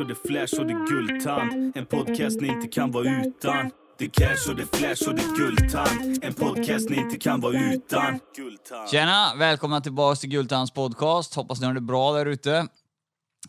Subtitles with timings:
[0.00, 1.76] cash och det flash och det guldtand.
[1.76, 3.70] En podcast ni inte kan vara utan.
[3.98, 6.24] Det cash och det flash och det guldtand.
[6.24, 8.20] En podcast ni inte kan vara utan.
[8.90, 9.34] Tjena!
[9.36, 11.34] Välkomna tillbaka till Guldtands podcast.
[11.34, 12.66] Hoppas ni har det bra där ute.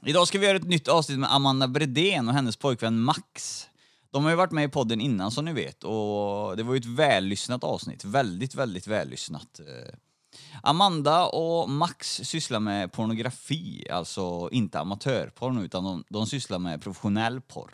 [0.06, 3.68] Idag ska vi göra ett nytt avsnitt med Amanda Bredén och hennes pojkvän Max.
[4.12, 6.78] De har ju varit med i podden innan som ni vet och det var ju
[6.78, 8.06] ett vällyssnat avsnitt.
[8.06, 9.60] Väldigt, väldigt vällyssnat.
[9.60, 9.94] Eh,
[10.64, 17.42] Amanda och Max sysslar med pornografi, alltså inte amatörporr utan de, de sysslar med professionell
[17.42, 17.72] porr.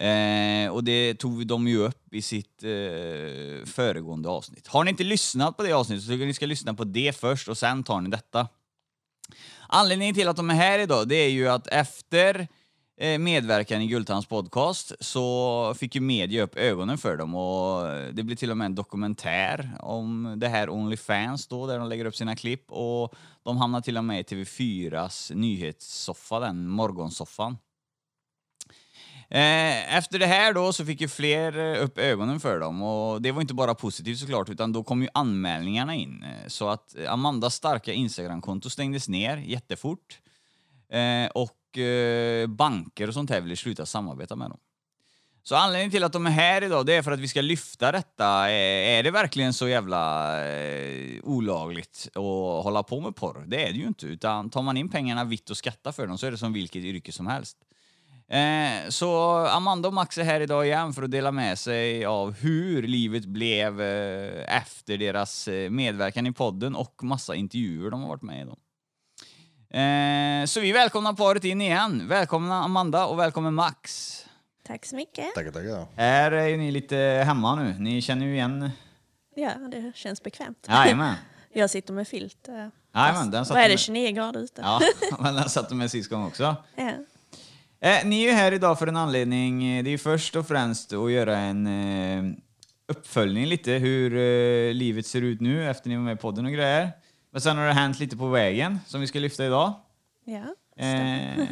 [0.00, 4.66] Eh, och det tog de ju upp i sitt eh, föregående avsnitt.
[4.66, 7.16] Har ni inte lyssnat på det avsnittet så tycker jag ni ska lyssna på det
[7.16, 8.48] först och sen tar ni detta.
[9.68, 12.46] Anledningen till att de är här idag det är ju att efter eh,
[13.00, 18.12] Eh, medverkan i Gultans podcast så fick ju media upp ögonen för dem och eh,
[18.12, 22.04] det blir till och med en dokumentär om det här Onlyfans då där de lägger
[22.04, 27.58] upp sina klipp och de hamnar till och med i TV4s nyhetssoffa, den morgonsoffan.
[29.30, 33.32] Eh, efter det här då så fick ju fler upp ögonen för dem och det
[33.32, 36.24] var inte bara positivt såklart utan då kom ju anmälningarna in.
[36.46, 40.20] Så att Amandas starka Instagramkonto stängdes ner jättefort.
[41.34, 44.58] och och eh, banker och sånt här ville sluta samarbeta med dem.
[45.42, 47.92] Så anledningen till att de är här idag det är för att vi ska lyfta
[47.92, 48.48] detta.
[48.50, 53.44] Eh, är det verkligen så jävla eh, olagligt att hålla på med porr?
[53.46, 54.06] Det är det ju inte.
[54.06, 56.82] Utan tar man in pengarna vitt och skattar för dem så är det som vilket
[56.82, 57.56] yrke som helst.
[58.28, 62.32] Eh, så Amanda och Max är här idag igen för att dela med sig av
[62.32, 68.08] hur livet blev eh, efter deras eh, medverkan i podden och massa intervjuer de har
[68.08, 68.44] varit med i.
[68.44, 68.56] Dem.
[69.70, 72.08] Eh, så vi välkomnar paret in igen.
[72.08, 74.14] Välkomna Amanda och välkommen Max.
[74.66, 75.34] Tack så mycket.
[75.34, 75.86] Tackar, tackar.
[75.96, 76.96] Här är ju ni lite
[77.26, 77.74] hemma nu.
[77.78, 78.70] Ni känner ju igen...
[79.36, 80.66] Ja, det känns bekvämt.
[80.68, 81.14] Jajamän.
[81.52, 82.48] Jag sitter med filt.
[82.48, 82.54] eh,
[82.94, 84.60] Jajamän, den satt Vad är det, med- 29 grader ute?
[84.64, 84.80] Ja,
[85.20, 86.56] men den satt med sist gång också.
[86.76, 86.84] Ja.
[87.80, 89.60] Eh, ni är ju här idag för en anledning.
[89.84, 92.34] Det är ju först och främst att göra en eh,
[92.88, 96.52] uppföljning lite hur eh, livet ser ut nu efter ni var med i podden och
[96.52, 96.90] grejer.
[97.38, 99.72] Men sen har det hänt lite på vägen som vi ska lyfta idag.
[100.24, 100.54] Ja.
[100.84, 101.46] Eh,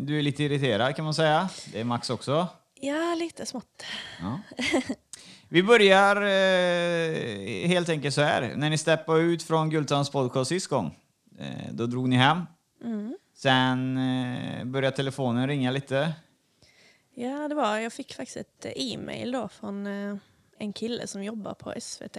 [0.00, 1.48] du är lite irriterad kan man säga.
[1.72, 2.48] Det är Max också.
[2.80, 3.84] ja, lite smått.
[4.20, 4.40] Ja.
[5.48, 8.52] Vi börjar eh, helt enkelt så här.
[8.56, 10.98] När ni steppade ut från Gultans podcast sist gång,
[11.38, 12.46] eh, då drog ni hem.
[13.34, 16.12] Sen eh, började telefonen ringa lite.
[17.14, 20.16] Ja, det var, jag fick faktiskt ett eh, e-mail då från eh,
[20.58, 22.16] en kille som jobbar på SVT.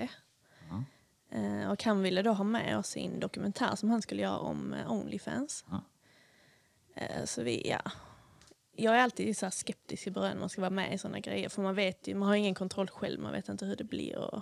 [1.34, 4.74] Eh, och han ville då ha med oss en dokumentär som han skulle göra om
[4.74, 5.66] eh, Onlyfans.
[5.70, 5.82] Ja.
[6.96, 7.92] Eh, så vi, ja.
[8.76, 11.50] Jag är alltid så skeptisk i början när man ska vara med i sådana grejer.
[11.50, 14.18] För man vet ju, man har ingen kontroll själv, man vet inte hur det blir.
[14.18, 14.42] Och,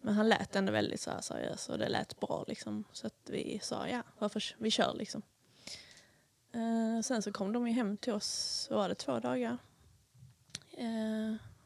[0.00, 2.84] men han lät ändå väldigt så här seriös och det lät bra liksom.
[2.92, 5.22] Så att vi sa ja, varför, vi kör liksom.
[7.04, 8.26] Sen så kom de ju hem till oss,
[8.68, 9.58] så var det två dagar.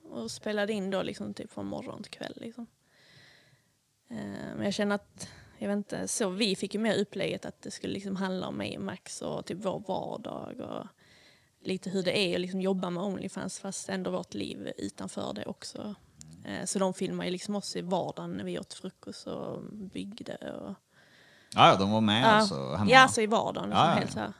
[0.02, 2.66] Och spelade in då liksom typ från morgon till kväll liksom.
[4.08, 4.16] Eh,
[4.56, 5.28] men jag känner att,
[5.58, 8.54] jag vet inte, så vi fick ju mer upplägget att det skulle liksom handla om
[8.56, 10.86] mig och Max och typ vår vardag och
[11.60, 15.44] lite hur det är att liksom jobba med Onlyfans fast ändå vårt liv utanför det
[15.44, 15.94] också.
[16.44, 20.36] Eh, så de filmar ju liksom oss i vardagen när vi åt frukost och byggde
[20.36, 20.74] och
[21.54, 22.26] Ja, de var med Ja.
[22.26, 22.90] alltså hemma.
[22.90, 23.68] Ja, alltså i vardagen.
[23.68, 23.98] Liksom, Ja, ja.
[23.98, 24.32] Helt så här.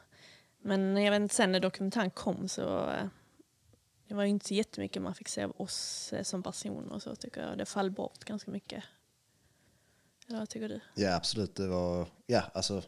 [0.62, 3.06] Men jag vet inte, sen när dokumentären kom så eh,
[4.09, 7.16] det var ju inte så jättemycket man fick se av oss som personer och så
[7.16, 7.59] tycker jag.
[7.59, 8.84] Det fall bort ganska mycket.
[10.28, 10.81] Eller vad tycker du?
[10.94, 11.54] Ja, absolut.
[11.54, 12.82] Det var, ja, alltså,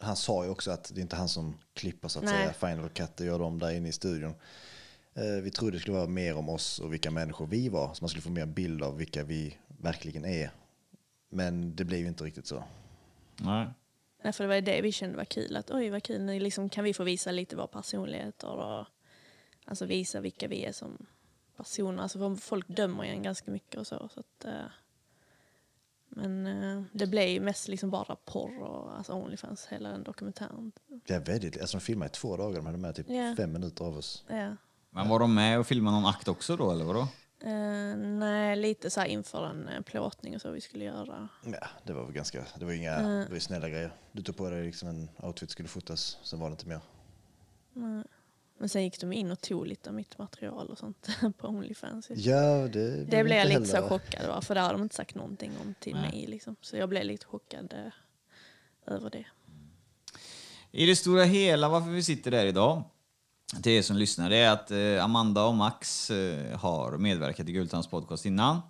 [0.00, 2.34] han sa ju också att det är inte han som klipper så att Nej.
[2.34, 2.52] säga.
[2.52, 4.34] Final Cut och gör dem där inne i studion.
[5.14, 7.94] Eh, vi trodde det skulle vara mer om oss och vilka människor vi var.
[7.94, 10.50] Så man skulle få mer bild av vilka vi verkligen är.
[11.28, 12.64] Men det blev ju inte riktigt så.
[13.36, 13.68] Nej.
[14.22, 15.56] Nej, för det var det vi kände var kul.
[15.56, 18.86] Att oj vad kul, nu liksom kan vi få visa lite våra personligheter och
[19.64, 21.06] alltså visa vilka vi är som
[21.56, 22.02] personer.
[22.02, 24.08] Alltså för folk dömer ju en ganska mycket och så.
[24.14, 24.66] så att, eh,
[26.16, 30.72] men eh, det blev ju mest liksom bara porr och alltså Onlyfans, hela den dokumentären.
[31.06, 31.60] Ja, väldigt.
[31.60, 32.56] Alltså, de filmade i två dagar.
[32.56, 33.34] De hade med typ Ja.
[33.36, 34.24] fem minuter av oss.
[34.28, 34.56] Ja.
[34.90, 37.08] Men var de med och filmade någon akt också då, eller vadå?
[37.40, 41.28] Eh, nej, lite så här inför en uh, plåtning och så vi skulle göra.
[41.44, 43.10] Ja, det var väl ganska, det var inga Mm.
[43.20, 43.90] det var ju snälla grejer.
[44.12, 46.80] Du tog på dig liksom en outfit skulle fotas, sen var det inte mer.
[47.72, 48.04] Nej.
[48.58, 51.08] Men sen gick de in och tog lite av mitt material och sånt
[51.38, 52.10] på Onlyfans.
[52.10, 55.14] Ja, det, Det blev jag lite så chockad av, för det har de inte sagt
[55.14, 56.10] någonting om till Nej.
[56.10, 56.26] mig.
[56.26, 56.56] Liksom.
[56.60, 59.24] Så jag blev lite chockad eh, över det.
[60.70, 62.82] I det stora hela varför vi sitter där idag,
[63.62, 67.52] till er som lyssnar, det är att eh, Amanda och Max eh, har medverkat i
[67.52, 68.60] Gultans podcast innan.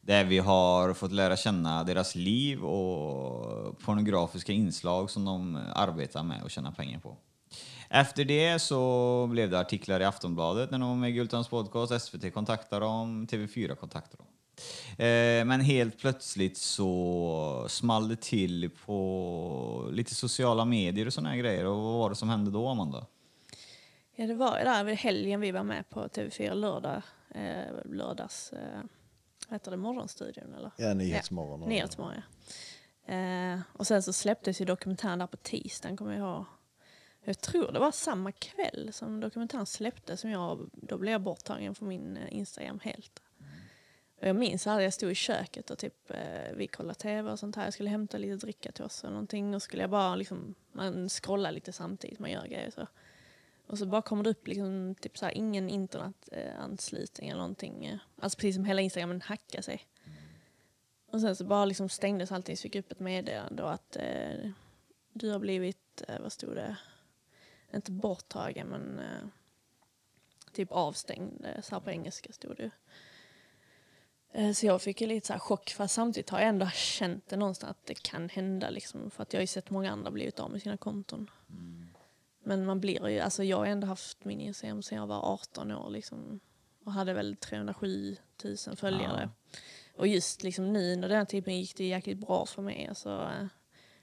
[0.00, 6.42] Där vi har fått lära känna deras liv och pornografiska inslag som de arbetar med
[6.42, 7.16] och tjänar pengar på.
[7.94, 12.02] Efter det så blev det artiklar i Aftonbladet när de var med i Gultans podcast.
[12.02, 14.26] SVT kontaktade dem, TV4 kontaktade dem.
[15.06, 21.36] Eh, men helt plötsligt så small det till på lite sociala medier och såna här
[21.36, 21.66] grejer.
[21.66, 23.06] Och vad var det som hände då, Amanda?
[24.14, 27.02] Ja, det var ju där vid helgen vi var med på TV4 lördag,
[27.34, 28.82] eh, lördags, eh,
[29.48, 30.70] vad heter det, morgonstudion eller?
[30.76, 31.62] Ja, Nyhetsmorgon.
[31.62, 32.14] Ja, Nyhetsmorgon,
[33.06, 33.14] ja.
[33.14, 36.44] Eh, och sen så släpptes ju dokumentären där på tisdagen, kommer jag ihåg.
[37.24, 41.74] Jag tror det var samma kväll som dokumentären släpptes som jag, då blev jag borttagen
[41.74, 43.22] från min eh, Instagram helt.
[44.20, 47.38] Och jag minns att jag stod i köket och typ, eh, vi kollade tv och
[47.38, 47.64] sånt här.
[47.64, 49.54] Jag skulle hämta lite dricka till oss och någonting.
[49.54, 52.86] Och skulle jag bara liksom, man scrollar lite samtidigt, man gör grejer så.
[53.66, 57.98] Och så bara kommer det upp liksom, typ så här, ingen internetanslutning eller någonting.
[58.20, 59.86] Alltså precis som hela Instagram hackar sig.
[61.06, 63.96] Och sen så bara liksom stängdes allting så fick jag upp ett meddelande då att
[63.96, 64.50] eh,
[65.12, 66.76] du har blivit, eh, vad stod det,
[67.76, 69.26] inte borttagen men eh,
[70.52, 72.70] typ avstängd, eh, så här på engelska stod det.
[74.32, 77.28] Eh, Så jag fick ju lite så här chock, fast samtidigt har jag ändå känt
[77.28, 78.70] det någonstans att det kan hända.
[78.70, 81.30] Liksom, för att jag har ju sett många andra blivit av med sina konton.
[82.44, 85.70] Men man blir ju, alltså jag har ändå haft min Instagram sedan jag var 18
[85.72, 86.40] år liksom,
[86.84, 89.30] och hade väl 307 000 följare.
[89.96, 92.86] Och just liksom nu under den tiden gick det jäkligt bra för mig.
[92.88, 93.46] Alltså, eh,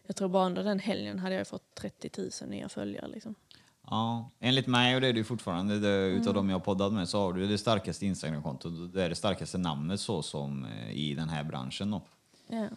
[0.08, 2.12] jag tror bara under den helgen hade jag fått 30
[2.42, 3.08] 000 nya följare.
[3.08, 3.36] Liksom.
[3.90, 7.20] Ja, enligt mig, och det är du fortfarande, det, utav de jag poddat med, så
[7.20, 8.94] har du det starkaste Instagramkontot.
[8.94, 12.02] Det är det starkaste namnet så som eh, i den här branschen då.
[12.48, 12.68] Ja.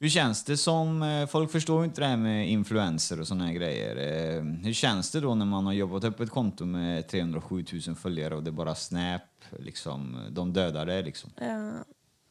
[0.00, 3.44] Hur känns det som, eh, folk förstår ju inte det här med influencer och såna
[3.46, 3.96] här grejer.
[3.96, 7.96] Eh, Hur känns det då när man har jobbat upp ett konto med 307 000
[7.96, 9.22] följare och det är bara Snap,
[9.58, 11.30] liksom, de dödar det liksom?
[11.40, 11.72] Ja,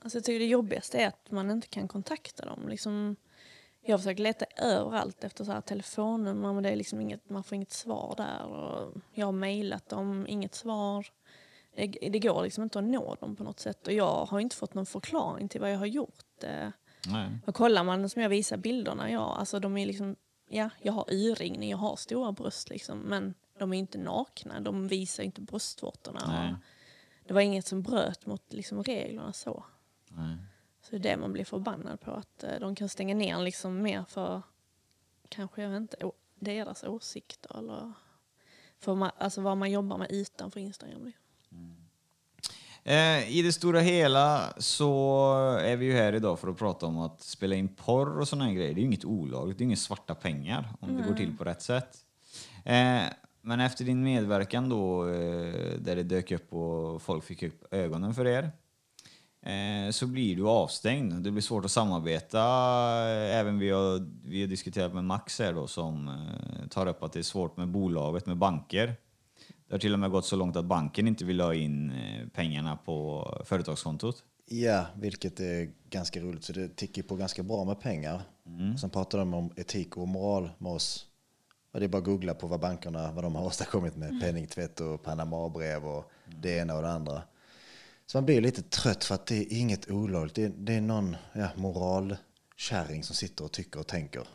[0.01, 2.67] alltså jag tycker det jobbigaste är att man inte kan kontakta dem.
[2.67, 3.15] Liksom,
[3.87, 7.43] jag har försökt leta överallt efter så här telefonnummer men det är liksom inget, man
[7.43, 8.45] får inget svar där.
[8.45, 11.07] Och jag har mejlat dem, inget svar.
[11.75, 14.55] Det, det går liksom inte att nå dem på något sätt och jag har inte
[14.55, 16.43] fått någon förklaring till vad jag har gjort.
[16.43, 16.69] Eh,
[17.07, 17.29] Nej.
[17.45, 20.15] Och kollar man som jag visar bilderna, ja, alltså de är liksom,
[20.49, 24.87] ja, jag har y-ringning, jag har stora bröst liksom, men de är inte nakna, de
[24.87, 26.19] visar inte bröstvårtorna.
[27.27, 29.65] Det var inget som bröt mot liksom, reglerna så.
[30.09, 30.37] Nej.
[30.89, 33.81] Så det är det man blir förbannad på, att eh, de kan stänga ner liksom
[33.81, 34.41] mer för,
[35.29, 37.93] kanske jag vet inte, deras åsikter eller
[38.79, 41.05] för man, alltså vad man jobbar med utanför Instagram.
[41.05, 41.27] liksom.
[42.83, 46.99] Eh, I det stora hela så är vi ju här idag för att prata om
[46.99, 48.73] att spela in porr och här grejer.
[48.73, 51.43] Det är ju inget olagligt, det är inga svarta pengar om det går till på
[51.43, 51.97] rätt sätt.
[52.65, 53.01] Eh,
[53.41, 58.13] men efter din medverkan då, eh, där det dök upp och folk fick upp ögonen
[58.13, 58.51] för er,
[59.91, 61.13] så blir du avstängd.
[61.23, 62.39] Det blir svårt att samarbeta.
[62.39, 67.03] Eh, Även vi har, vi har diskuterat med Max här då som eh, tar upp
[67.03, 68.95] att det är svårt med bolaget, med banker.
[69.67, 72.27] Det har till och med gått så långt att banken inte vill ha in eh,
[72.27, 74.23] pengarna på företagskontot.
[74.49, 76.43] Ja, vilket är ganska roligt.
[76.43, 78.21] Så det tickar på ganska bra med pengar.
[78.81, 81.05] Sen pratar de om etik och moral med oss.
[81.73, 84.79] Och det är bara att googla på vad bankerna vad de har åstadkommit med penningtvätt
[84.79, 86.11] och Panama-brev och
[86.41, 87.21] det ena och det andra.
[88.07, 90.35] Så man blir lite trött för att det är inget olagligt.
[90.35, 94.27] Det är, det är någon ja, moralkärring som sitter och tycker och tänker.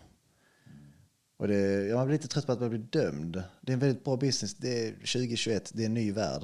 [1.37, 3.43] Och det, ja, man blir lite trött på att man blir dömd.
[3.61, 4.55] Det är en väldigt bra business.
[4.55, 6.43] Det är 2021, det är en ny värld.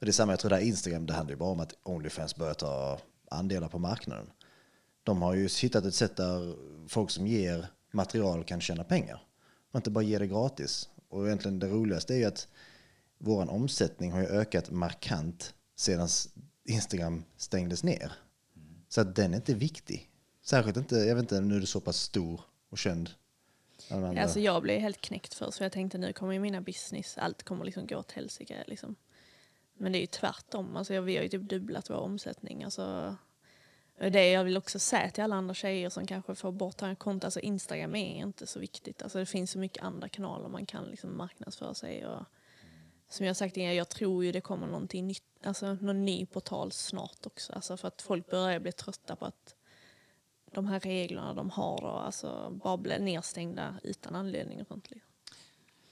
[0.00, 1.74] Och det är samma, jag tror det här Instagram, det handlar ju bara om att
[1.82, 2.98] Onlyfans börjar ta
[3.30, 4.30] andelar på marknaden.
[5.02, 6.54] De har ju hittat ett sätt där
[6.88, 9.22] folk som ger material kan tjäna pengar.
[9.72, 10.88] Och inte bara ge det gratis.
[11.08, 12.48] Och egentligen det roligaste är ju att
[13.18, 16.08] vår omsättning har ju ökat markant sedan
[16.64, 18.12] Instagram stängdes ner.
[18.88, 20.10] Så att den är inte viktig.
[20.42, 23.10] Särskilt inte, jag vet inte, nu är du så pass stor och känd.
[23.90, 27.42] Alltså jag blev helt knäckt först för jag tänkte nu kommer ju mina business, allt
[27.42, 28.64] kommer liksom gå åt helsike.
[28.66, 28.96] Liksom.
[29.74, 30.76] Men det är ju tvärtom.
[30.76, 32.64] Alltså vi har ju typ dubblat vår omsättning.
[32.64, 33.16] Alltså,
[33.98, 37.40] det jag vill också säga till alla andra tjejer som kanske får borttagen konto, alltså
[37.40, 39.02] Instagram är inte så viktigt.
[39.02, 42.06] Alltså det finns så mycket andra kanaler man kan liksom marknadsföra sig.
[42.06, 42.24] Och,
[43.08, 46.72] som jag sagt innan, jag tror ju det kommer någonting nytt, alltså någon ny portal
[46.72, 47.52] snart också.
[47.52, 49.54] Alltså för att folk börjar bli trötta på att
[50.52, 54.88] de här reglerna de har och alltså bara blir nedstängda utan anledning och sånt.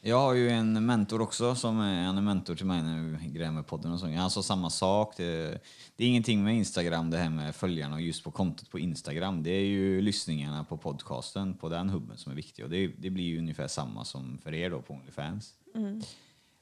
[0.05, 2.83] Jag har ju en mentor också, som är, han är mentor till mig
[3.21, 4.07] vi grejer med podden och så.
[4.07, 5.17] Han sa samma sak.
[5.17, 5.61] Det,
[5.97, 9.43] det är ingenting med Instagram, det här med följarna och just på kontot på Instagram.
[9.43, 12.65] Det är ju lyssningarna på podcasten, på den hubben som är viktig.
[12.65, 15.55] Och det, det blir ju ungefär samma som för er då på Onlyfans.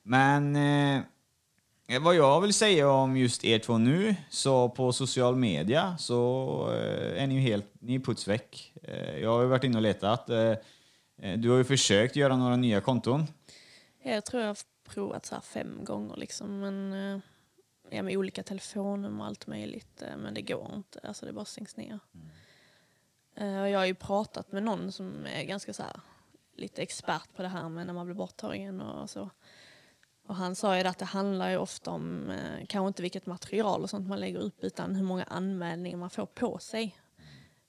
[0.02, 1.02] Men eh,
[1.99, 7.23] vad jag vill säga om just er två nu, så på social media så eh,
[7.23, 8.73] är ni ju helt, ni är puts väck.
[8.82, 10.30] Eh, jag har ju varit inne och letat.
[10.30, 10.54] Eh,
[11.23, 13.26] eh, du har ju försökt göra några nya konton.
[14.02, 14.56] Jag tror jag har
[14.88, 16.61] provat så här fem gånger liksom.
[16.61, 17.20] Men, eh,
[17.90, 20.02] ja, med olika telefonnummer och allt möjligt.
[20.02, 21.00] eh, Men det går inte.
[21.02, 21.99] Alltså det bara stängs ner.
[23.37, 26.00] Eh, Och jag har ju pratat med någon som är ganska så här,
[26.56, 29.30] lite expert på det här med när man blir borttagen och så.
[30.30, 33.82] Och han sa ju att det handlar ju ofta om, eh, kanske inte vilket material
[33.82, 36.96] och sånt man lägger upp utan hur många anmälningar man får på sig.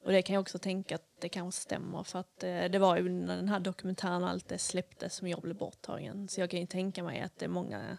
[0.03, 2.97] Och det kan jag också tänka att det kanske stämmer för att eh, det var
[2.97, 6.27] ju när den här dokumentären och allt det släpptes som jag blev borttagen.
[6.27, 7.97] Så jag kan ju tänka mig att det är många,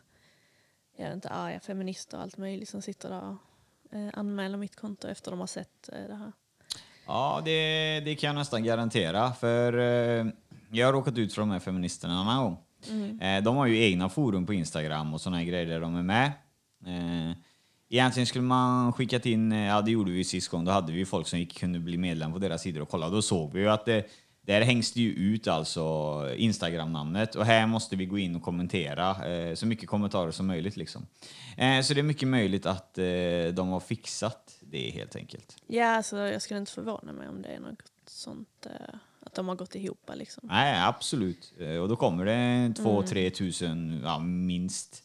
[0.97, 4.77] jag vet inte, arga feminister och allt möjligt som sitter där och eh, anmäler mitt
[4.77, 6.33] konto efter de har sett eh, det här.
[7.07, 9.33] Ja, det, det kan jag nästan garantera.
[9.33, 10.27] För eh,
[10.71, 12.59] jag har råkat ut för de här feministerna en annan gång.
[13.21, 16.03] Eh, de har ju egna forum på Instagram och såna här grejer där de är
[16.03, 16.33] med.
[16.87, 17.37] Eh,
[17.91, 21.05] egentligen skulle man skickat in, eh, ja det gjorde vi sist gång, då hade vi
[21.05, 23.09] folk som gick, kunde bli medlem på deras sidor och kolla.
[23.09, 24.07] Då såg vi ju att det,
[24.47, 25.83] där hängs det ju ut alltså
[26.37, 30.77] Instagram-namnet och här måste vi gå in och kommentera eh, så mycket kommentarer som möjligt
[30.77, 31.07] liksom.
[31.57, 33.05] Eh, så det är mycket möjligt att eh,
[33.55, 35.57] de har fixat det helt enkelt.
[35.67, 38.95] Ja, alltså, jag skulle inte förvåna mig om det är något sånt, eh,
[39.27, 40.49] att de har gått ihop liksom.
[40.53, 41.53] Nej, absolut.
[41.61, 45.03] Eh, Och då kommer det två, tre tusen, ja, minst,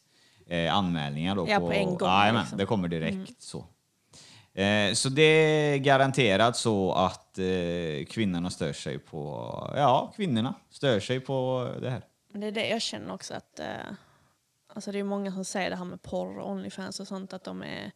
[0.47, 1.35] eh, anmälningar.
[1.35, 2.57] Då Ja, på en gång, Jajamän, liksom.
[2.57, 3.65] det kommer direkt så.
[4.53, 9.23] Eh, så det är garanterat så att eh, kvinnorna stör sig på,
[9.75, 12.01] ja, kvinnorna stör sig på det här.
[12.33, 13.65] Det är det jag känner också att, eh,
[14.67, 17.43] alltså det är många som säger det här med porr och Onlyfans och sånt, att
[17.43, 17.91] de är,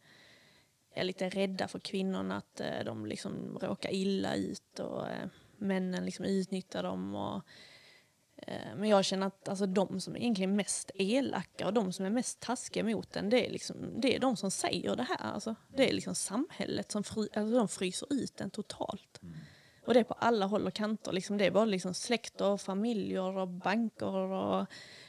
[0.94, 5.28] är lite rädda för kvinnorna, att eh, de liksom råkar illa ut och eh,
[5.62, 7.14] männen liksom utnyttjar dem.
[7.14, 7.42] Och,
[8.36, 12.06] eh, men jag känner att alltså, de som är egentligen mest elaka och de som
[12.06, 15.32] är mest taskiga mot en, det är, liksom, det är de som säger det här.
[15.32, 19.20] Alltså, det är liksom samhället som fry, alltså, de fryser ut en totalt.
[19.86, 21.12] Och det är på alla håll och kanter.
[21.12, 24.66] Liksom, det är både liksom släkt och familjer och banker och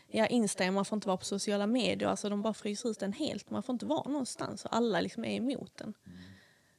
[0.07, 0.73] ja, Instagram.
[0.73, 2.09] Man får inte vara på sociala medier.
[2.09, 3.49] Alltså, de bara fryser ut en helt.
[3.49, 5.93] Man får inte vara någonstans och alla liksom är emot en.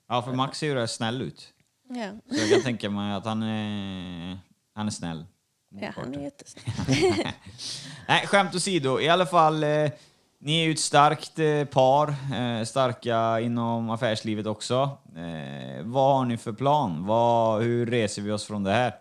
[0.06, 1.54] Ja, för Max ser ju rätt snäll ut.
[1.96, 4.38] Ja, Så jag kan tänka mig att han är,
[4.74, 5.24] han är snäll.
[5.80, 6.64] ja han är jättesnäll.
[8.08, 9.00] Nej, skämt åsido.
[9.00, 9.90] I alla fall, eh,
[10.40, 14.98] ni är ju ett starkt eh, par, eh, starka inom affärslivet också.
[15.16, 17.06] Eh, vad har ni för plan?
[17.06, 18.94] Vad, hur reser vi oss från det här?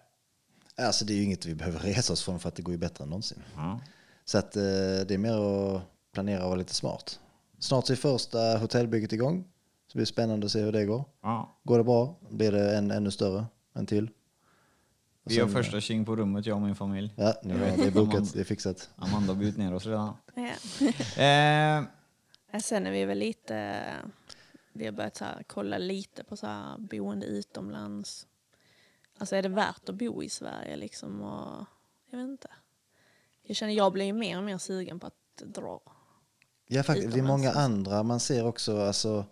[0.77, 2.77] Alltså det är ju inget vi behöver resa oss från för att det går ju
[2.77, 3.43] bättre än någonsin.
[3.55, 3.79] Ja.
[4.25, 4.61] Så att, eh,
[5.07, 5.33] det är mer
[5.75, 5.81] att
[6.13, 7.19] planera och vara lite smart.
[7.59, 9.45] Snart så är första hotellbygget igång.
[9.93, 11.03] Så det blir spännande att se hur det går.
[11.21, 11.57] Ja.
[11.63, 14.09] Går det bra blir det en ännu större, en till.
[15.23, 17.13] Och Vi har första tjing på rummet, jag och min familj.
[17.17, 18.89] Ja, nu har det är bokat, det är fixat.
[18.95, 20.13] Amanda har bjudit ner oss redan.
[20.35, 21.23] Ja.
[21.23, 21.83] Eh,
[22.51, 23.83] Ja, Sen är vi väl lite...
[24.73, 28.27] Vi har börjat så här, kolla lite på så här, boende utomlands.
[29.17, 31.21] Alltså är det värt att bo i Sverige liksom?
[31.21, 31.65] Och,
[32.09, 32.49] jag vet inte.
[33.43, 35.81] Jag känner jag blir ju mer och mer sugen på att dra.
[36.67, 37.13] Ja, faktiskt.
[37.13, 38.03] Det är många andra.
[38.03, 39.25] Man ser också, alltså,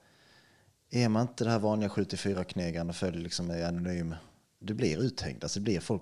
[0.92, 4.16] är man inte det här vanliga 74-knegaren och följer liksom är anonym,
[4.60, 5.44] det blir uthängd.
[5.44, 6.02] Alltså det blir folk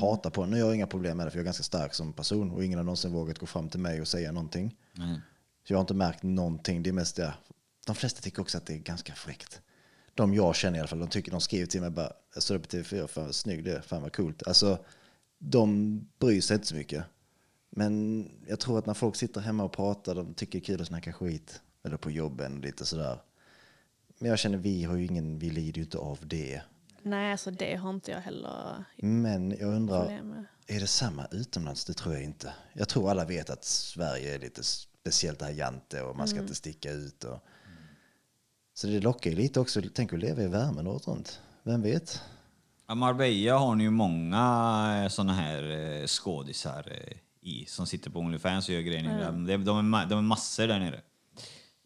[0.00, 0.50] hatar på en.
[0.50, 2.64] Nu har jag inga problem med det för jag är ganska stark som person och
[2.64, 4.76] ingen har någonsin vågat gå fram till mig och säga någonting.
[4.94, 5.20] nej.
[5.64, 6.82] Så jag har inte märkt någonting.
[6.82, 7.34] Det är mest det.
[7.86, 9.60] De flesta tycker också att det är ganska fräckt.
[10.14, 12.54] De jag känner i alla fall, de, tycker, de skriver till mig bara, jag står
[12.54, 14.46] upp på TV4, fan vad snygg det är, fan vad coolt.
[14.46, 14.78] Alltså,
[15.38, 17.04] de bryr sig inte så mycket.
[17.70, 20.80] Men jag tror att när folk sitter hemma och pratar, de tycker det är kul
[20.80, 21.60] att snacka skit.
[21.84, 23.18] Eller på jobben och lite sådär.
[24.20, 26.62] Men jag känner, vi har ju ingen, vi lider ju inte av det.
[27.02, 31.84] Nej, alltså det har inte jag heller Men jag undrar, problem är det samma utomlands?
[31.84, 32.54] Det tror jag inte.
[32.72, 36.54] Jag tror alla vet att Sverige är lite speciellt här jante och man ska inte
[36.54, 37.24] sticka ut.
[37.24, 37.38] Och...
[38.74, 39.82] Så det lockar ju lite också.
[39.94, 41.40] Tänk att leva i värmen året runt.
[41.62, 42.22] Vem vet?
[42.86, 48.18] Ja, Marbella har ni ju många sådana här eh, skådisar eh, i som sitter på
[48.18, 49.24] Onlyfans och gör grejer nere.
[49.24, 51.00] De, de, är, de är massor där nere.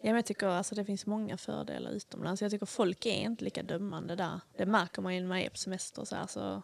[0.05, 2.43] Ja, men jag tycker alltså, det finns många fördelar utomlands.
[2.43, 4.41] Jag tycker folk är inte lika dömande där.
[4.57, 6.05] Det märker man ju när man är på semester.
[6.05, 6.63] Så här, så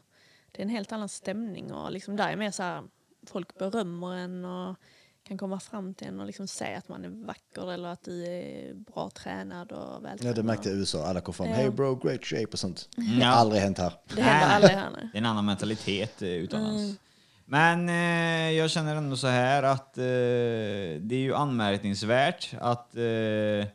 [0.52, 1.72] det är en helt annan stämning.
[1.72, 2.82] Och liksom där är mer så här,
[3.26, 4.76] folk berömmer en och
[5.22, 8.26] kan komma fram till en och liksom säga att man är vacker eller att du
[8.26, 10.36] är bra tränad och vältränad.
[10.36, 11.06] Ja, det märkte jag i USA.
[11.06, 11.48] Alla kom fram.
[11.48, 11.54] Ja.
[11.54, 12.88] Hey bro, great shape och sånt.
[13.20, 13.26] Ja.
[13.26, 13.92] Aldrig hänt här.
[14.14, 15.08] Det händer aldrig här nu.
[15.12, 16.98] Det är en annan mentalitet eh, utomlands.
[17.52, 20.02] Men eh, jag känner ändå så här att eh,
[21.00, 23.68] det är ju anmärkningsvärt att eh,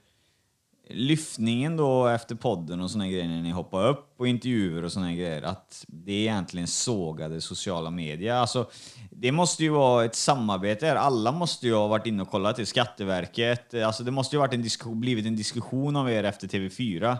[0.89, 5.13] lyftningen då efter podden och såna grejer när ni hoppar upp och intervjuer och såna
[5.13, 8.33] grejer att det är egentligen sågade sociala medier.
[8.33, 8.69] Alltså,
[9.11, 10.95] det måste ju vara ett samarbete här.
[10.95, 13.73] Alla måste ju ha varit inne och kollat till Skatteverket.
[13.73, 17.17] Alltså, det måste ju ha varit en diskussion, blivit en diskussion av er efter TV4.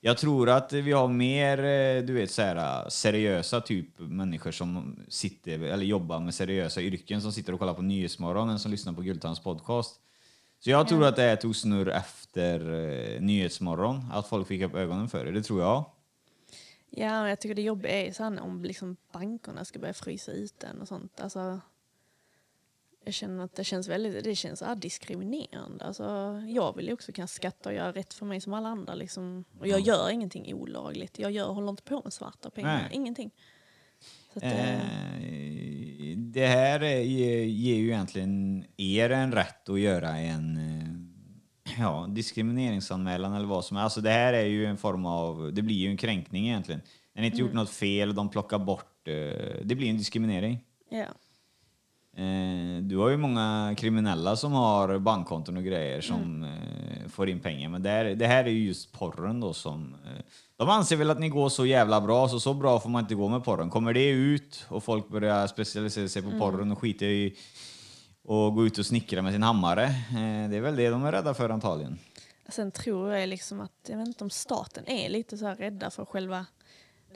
[0.00, 5.00] Jag tror att vi har mer, eh, du vet, så här, seriösa typ människor som
[5.08, 8.92] sitter, eller jobbar med seriösa yrken som sitter och kollar på Nyhetsmorgon än som lyssnar
[8.92, 10.00] på Gultans podcast.
[10.60, 15.08] Så jag tror att det tog snurr efter eh, Nyhetsmorgon, att folk fick upp ögonen
[15.08, 15.30] för det.
[15.30, 15.84] Det tror jag.
[16.90, 20.80] Ja, jag tycker det jobbiga är här om liksom bankerna ska börja frysa ut den
[20.80, 21.20] och sånt.
[21.20, 21.60] Alltså,
[23.06, 25.84] jag känner att det känns väldigt det känns här diskriminerande.
[25.84, 26.04] Alltså,
[26.48, 28.94] jag vill ju också kunna skatta och göra rätt för mig som alla andra.
[28.94, 29.44] Liksom.
[29.60, 31.18] Och jag gör ingenting olagligt.
[31.18, 32.82] Jag gör, håller inte på med svarta pengar.
[32.82, 32.90] Nej.
[32.92, 33.30] Ingenting.
[34.34, 34.80] Att, eh,
[36.06, 41.80] Eh, det här är, ger ger ju egentligen er en rätt att göra en eh,
[41.82, 43.80] ja, diskrimineringsanmälan eller vad som är.
[43.80, 46.80] Alltså det här är ju en form av, det blir ju en kränkning egentligen.
[47.14, 49.14] När ni inte gjort något fel de plockar bort, eh,
[49.64, 50.58] det blir en diskriminering.
[50.90, 51.06] ja.
[52.16, 57.40] Eh, Du har ju många kriminella som har bankkonton och grejer som eh, får in
[57.40, 57.68] pengar.
[57.68, 59.94] Men det här, det här är ju just porren då som...
[60.04, 60.22] eh,
[60.56, 63.14] De anser väl att ni går så jävla bra, så så bra får man inte
[63.14, 63.70] gå med porren.
[63.70, 67.36] Kommer det ut och folk börjar specialisera sig på porren och skita i
[68.24, 69.84] och gå ut och snickra med sin hammare.
[69.84, 71.98] eh, Det är väl det de är rädda för antagligen.
[72.48, 76.04] Sen tror jag liksom att, jag vet inte om staten är lite så rädda för
[76.04, 76.46] själva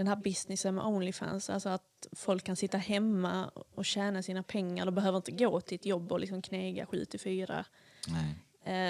[0.01, 1.51] den här businessen med Onlyfans.
[1.51, 4.85] Alltså att folk kan sitta hemma och tjäna sina pengar.
[4.87, 7.65] De behöver inte gå till ett jobb och liksom knega 7 till 4.
[8.09, 8.35] Nej.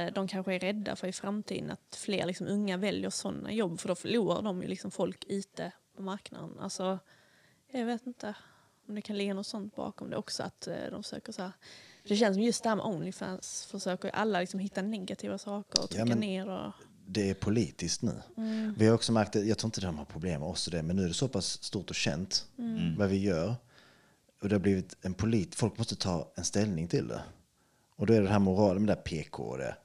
[0.06, 3.80] Eh, De kanske är rädda för i framtiden att fler liksom unga väljer sådana jobb
[3.80, 6.58] för då förlorar de ju liksom folk ute på marknaden.
[6.60, 6.98] Alltså,
[7.72, 8.34] jag vet inte
[8.88, 11.52] om det kan ligga något sånt bakom det också att eh, de söker så här.
[12.02, 15.90] Det känns som just det här med Onlyfans försöker alla liksom hitta negativa saker och
[15.90, 16.48] trycka men- ner.
[16.48, 16.72] Och,
[17.12, 18.22] Det är politiskt nu.
[18.76, 20.82] Vi har också märkt, att- jag tror inte de har problem med oss och det,
[20.82, 22.46] men nu är det så pass stort och känt
[22.98, 23.54] vad vi gör.
[24.42, 27.20] Och det har blivit en polit, folk måste ta en ställning till det.
[27.96, 29.76] Och då är det det här moralen med det där PK och det.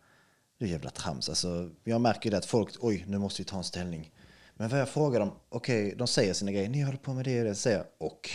[0.58, 1.30] Det är jävla trams.
[1.30, 4.12] Alltså, jag märker det att folk, oj, nu måste vi ta en ställning.
[4.56, 7.40] Men vad jag frågar dem, okej, de säger sina grejer, ni håller på med det
[7.40, 8.30] och det, säger jag, och.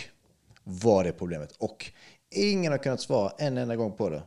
[0.63, 1.51] Vad är problemet?
[1.51, 1.91] Och.
[2.29, 4.23] Ingen har kunnat svara en enda gång på det.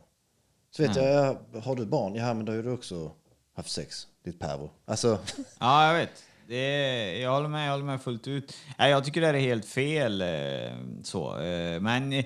[0.71, 1.05] Så vet jag,
[1.53, 2.15] ja, har du barn?
[2.15, 3.11] Ja, men då har du också
[3.53, 4.69] haft sex, ditt pervo.
[4.85, 5.19] Alltså,
[5.59, 6.23] Ja, jag vet.
[6.47, 8.53] Det är, jag, håller med, jag håller med fullt ut.
[8.77, 10.21] Nej, jag tycker det här är helt fel.
[10.21, 10.27] Eh,
[11.03, 11.39] så.
[11.39, 12.25] Eh, men eh,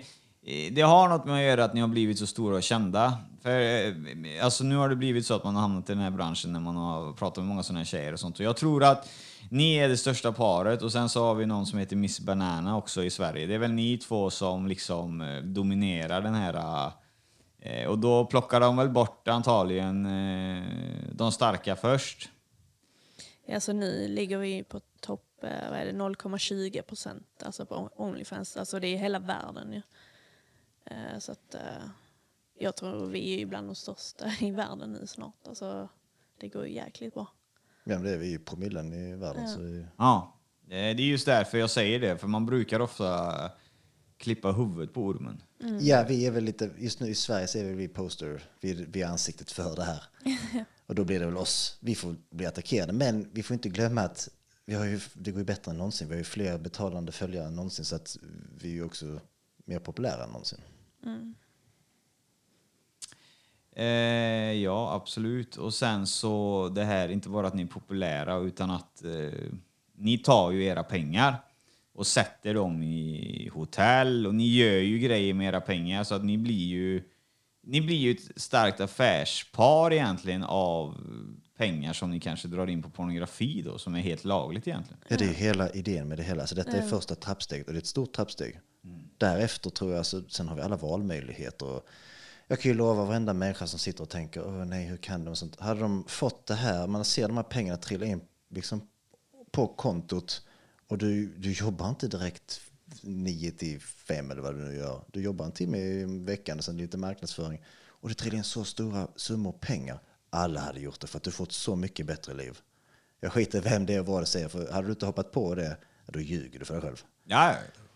[0.72, 3.18] det har något med att göra att ni har blivit så stora och kända.
[3.44, 3.94] För,
[4.44, 6.60] alltså, nu har det blivit så att man har hamnat i den här branschen när
[6.60, 8.40] man har pratat med många sådana här tjejer och sånt.
[8.40, 9.10] Och jag tror att
[9.50, 12.78] ni är det största paret och sen så har vi någon som heter Miss Banana
[12.78, 13.48] också i Sverige.
[13.48, 16.92] Det är väl ni två som liksom dominerar den här
[17.60, 20.64] eh, och då plockar de väl bort antagligen eh,
[21.12, 22.30] de starka först.
[23.46, 27.90] ja, så nu ligger vi på topp eh, vad är det, 0,20 procent alltså på
[27.96, 28.58] Onlyfans.
[28.58, 29.82] Alltså det är hela världen ju.
[30.86, 31.62] Eh, Så att eh,
[32.60, 35.48] jag tror vi är bland de största i världen nu snart.
[35.48, 35.90] Alltså,
[36.40, 37.28] det går ju jäkligt bra.
[37.84, 39.48] ja, men det är vi ju promillen i världen.
[39.48, 40.34] Så vi, Ja,
[40.66, 43.34] eh, det är just därför jag säger det, för man brukar ofta
[44.20, 45.42] klippa huvudet på ormen.
[45.82, 48.86] Ja, vi är väl lite, just nu i Sverige så är vi poster, vi, är-
[48.90, 50.04] vi är ansiktet för det här.
[50.86, 52.94] Och då blir det väl oss, vi får bli attackerade.
[52.94, 54.30] Men vi får inte glömma att
[54.66, 56.08] vi har ju, det går ju bättre än någonsin.
[56.08, 58.18] Vi har ju fler betalande följare än någonsin så att
[58.62, 59.20] vi är ju också
[59.66, 60.60] mer populära än någonsin.
[63.76, 63.86] Eh,
[64.64, 65.56] ja, absolut.
[65.56, 69.32] Och sen så det här, inte bara att ni är populära, utan att eh,
[69.96, 71.36] ni tar ju era pengar
[72.00, 76.26] och sätter dem i hotell och ni gör ju grejer med era pengar så att
[76.26, 77.04] ni blir ju
[77.62, 80.98] ni blir ju ett starkt affärspar egentligen av
[81.58, 85.02] pengar som ni kanske drar in på pornografi då, som är helt lagligt egentligen.
[85.08, 86.48] Ja, det är ju hela idén med det hela.
[86.48, 88.60] Så detta är första trappsteget och det är ett stort trappsteg.
[89.18, 91.66] Därefter tror jag, så, sen har vi alla valmöjligheter.
[91.66, 91.88] Och
[92.48, 95.32] jag kan ju lova varenda människa som sitter och tänker, åh nej, hur kan de?
[95.32, 95.60] och Sånt.
[95.60, 98.82] Hade de fått det här, man ser de här pengarna trilla in liksom,
[99.52, 100.42] på kontot
[100.90, 102.62] och du, du jobbar inte direkt
[103.02, 105.04] 9 till 5 eller vad du nu gör.
[105.08, 107.62] Du jobbar en timme i veckan och sen lite marknadsföring.
[107.88, 110.00] Och det trillar in så stora summor pengar.
[110.30, 112.60] Alla hade gjort det för att du fått så mycket bättre liv.
[113.20, 115.56] Jag skiter vem det är och vad det säger, för hade du inte hoppat på
[115.56, 117.04] det, då ljuger du för dig själv.
[117.24, 117.56] Ja,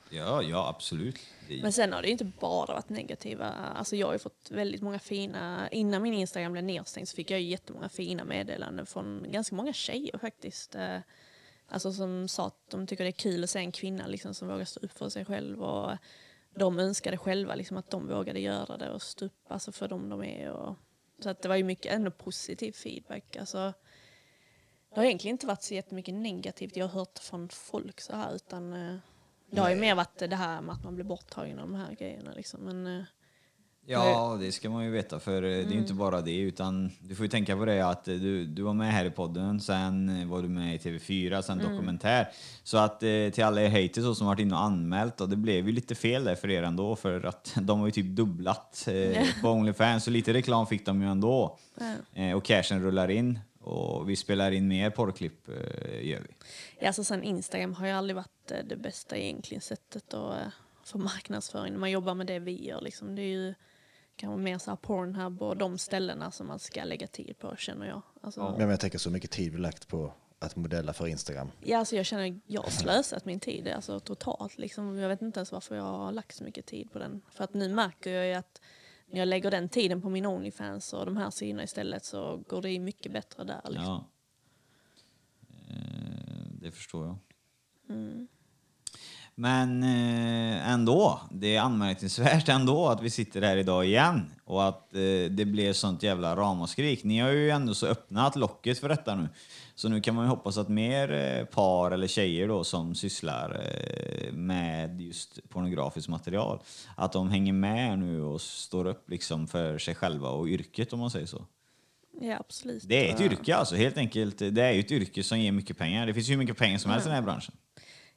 [0.09, 1.19] ja, ja absolut.
[1.61, 3.49] Men sen har det ju inte bara varit negativa.
[3.49, 7.31] Alltså jag har ju fått väldigt många fina, innan min Instagram blev nedstängd så fick
[7.31, 10.75] jag ju jättemånga fina meddelanden från ganska många tjejer faktiskt.
[11.67, 14.47] Alltså som sa att de tycker det är kul att se en kvinna liksom som
[14.47, 15.97] vågar stå upp för sig själv och
[16.55, 20.09] de önskade själva liksom att de vågade göra det och stå upp alltså för dem
[20.09, 20.51] de är.
[20.51, 20.75] Och,
[21.19, 23.37] så att det var ju mycket ändå positiv feedback.
[23.37, 23.73] Alltså,
[24.89, 28.35] det har egentligen inte varit så jättemycket negativt jag har hört från folk så här
[28.35, 28.95] utan eh,
[29.51, 31.93] det har ju mer varit det här med att man blir borttagen av de här
[31.93, 32.61] grejerna liksom.
[32.61, 33.03] Men eh,
[33.85, 35.77] Ja, det ska man ju veta för eh, det är ju Mm.
[35.77, 38.73] inte bara det utan du får ju tänka på det att eh, du, du var
[38.73, 41.71] med här i podden, sen eh, var du med i TV4, sen Mm.
[41.71, 42.27] dokumentär.
[42.63, 42.99] Så att
[43.33, 46.23] till alla er haters som varit inne och anmält och det blev ju lite fel
[46.23, 50.11] där för er ändå för att de har ju typ dubblat eh, på Onlyfans så
[50.11, 51.57] lite reklam fick de ju ändå.
[52.13, 56.27] Eh, och cashen rullar in och vi spelar in mer porrklipp eh, gör vi.
[56.79, 60.35] Ja, alltså sen Instagram har ju aldrig varit det bästa egentligen sättet att,
[60.83, 61.73] för marknadsföring.
[61.73, 62.81] När man jobbar med det vi gör.
[62.81, 63.15] Liksom.
[63.15, 63.53] Det är ju
[64.15, 67.87] kanske mer så här Pornhub och de ställena som man ska lägga tid på känner
[67.87, 68.01] jag.
[68.21, 71.51] Alltså, Men jag tänker så mycket tid vi lagt på att modella för Instagram.
[71.63, 74.57] Ja, alltså jag känner att jag har slösat min tid alltså, totalt.
[74.57, 74.97] Liksom.
[74.97, 77.21] Jag vet inte ens varför jag har lagt så mycket tid på den.
[77.31, 78.61] För att nu märker jag ju att
[79.05, 82.61] när jag lägger den tiden på min Onlyfans och de här sidorna istället så går
[82.61, 83.61] det ju mycket bättre där.
[83.65, 83.83] Liksom.
[83.83, 84.09] Ja.
[85.69, 87.17] Eh, det förstår jag.
[89.35, 94.95] Men eh, ändå, det är anmärkningsvärt ändå att vi sitter här idag igen och att
[94.95, 97.03] eh, det blev sånt jävla ramaskrik.
[97.03, 99.29] Ni har ju ändå så öppnat locket för detta nu.
[99.75, 103.63] Så nu kan man ju hoppas att mer eh, par eller tjejer då som sysslar
[104.31, 106.59] med just pornografiskt material,
[106.95, 110.99] att de hänger med nu och står upp liksom för sig själva och yrket om
[110.99, 111.45] man säger så.
[112.21, 112.83] Ja, absolut.
[112.85, 114.37] Det är ett yrke alltså, helt enkelt.
[114.37, 116.05] Det är ju ett yrke som ger mycket pengar.
[116.05, 117.55] Det finns ju hur mycket pengar som helst i den här branschen.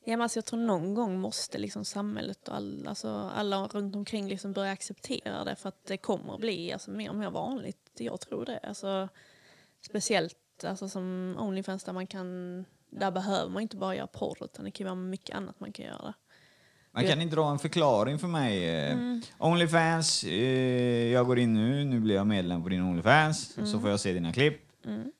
[0.08, 3.96] Ja, men alltså jag tror någon gång måste liksom samhället och all, alltså alla runt
[3.96, 7.30] omkring liksom börja acceptera det för att det kommer att bli alltså mer och mer
[7.30, 7.90] vanligt.
[7.98, 8.58] Jag tror det.
[8.58, 9.08] Alltså,
[9.86, 14.64] speciellt alltså, som Onlyfans där man kan, där behöver man inte bara göra porr utan
[14.64, 16.14] det kan vara mycket annat man kan göra.
[16.92, 18.68] Man kan inte dra en förklaring för mig.
[18.90, 18.96] eh,
[19.38, 23.90] Onlyfans, eh, jag går in nu, nu blir jag medlem på din Onlyfans, så får
[23.90, 24.65] jag se dina klipp.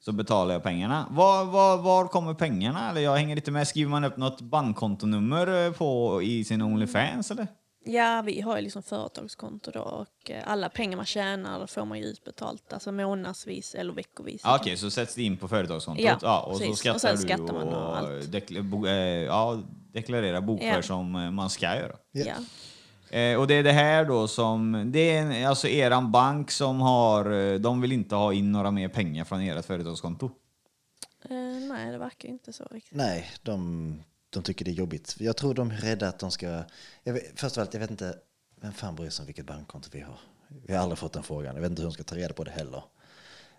[0.01, 1.07] Så betalar jag pengarna.
[1.11, 2.91] Var, var, var kommer pengarna?
[2.91, 3.69] Eller jag hänger inte med.
[3.69, 7.47] Skriver man upp något bankkontonummer eh, på i sin Onlyfans eller?
[7.89, 11.99] Ja, vi har ju liksom företagskonto då och eh, alla pengar man tjänar får man
[11.99, 14.41] ju utbetalt, alltså månadsvis eller veckovis.
[14.45, 16.23] Ja, Okej, så sätts det in på företagskontot.
[16.23, 16.79] Ja, och så precis.
[16.79, 18.25] skattar Och sen du skattar man och allt.
[18.29, 18.93] dekla- bo, eh,
[19.25, 20.83] ja, deklarerar bokför Ja.
[20.83, 21.97] som man ska göra.
[22.13, 22.35] Ja.
[23.11, 26.81] Eh, och det är det här då som, det är en- alltså eran bank som
[26.81, 30.31] har, eh, de vill inte ha in några mer pengar från ert företagskonto.
[31.25, 31.31] Eh,
[31.69, 32.97] nej, det verkar inte så riktigt.
[32.97, 35.17] Nej, de, de tycker det är jobbigt.
[35.19, 36.63] Jag tror de är rädda att de ska...
[37.03, 38.15] Jag vet, först av allt, jag vet inte,
[38.61, 40.19] vem fan bryr sig om vilket bankkonto vi har?
[40.67, 41.55] Vi har aldrig fått den frågan.
[41.55, 42.83] Jag vet inte hur de ska ta reda på det heller.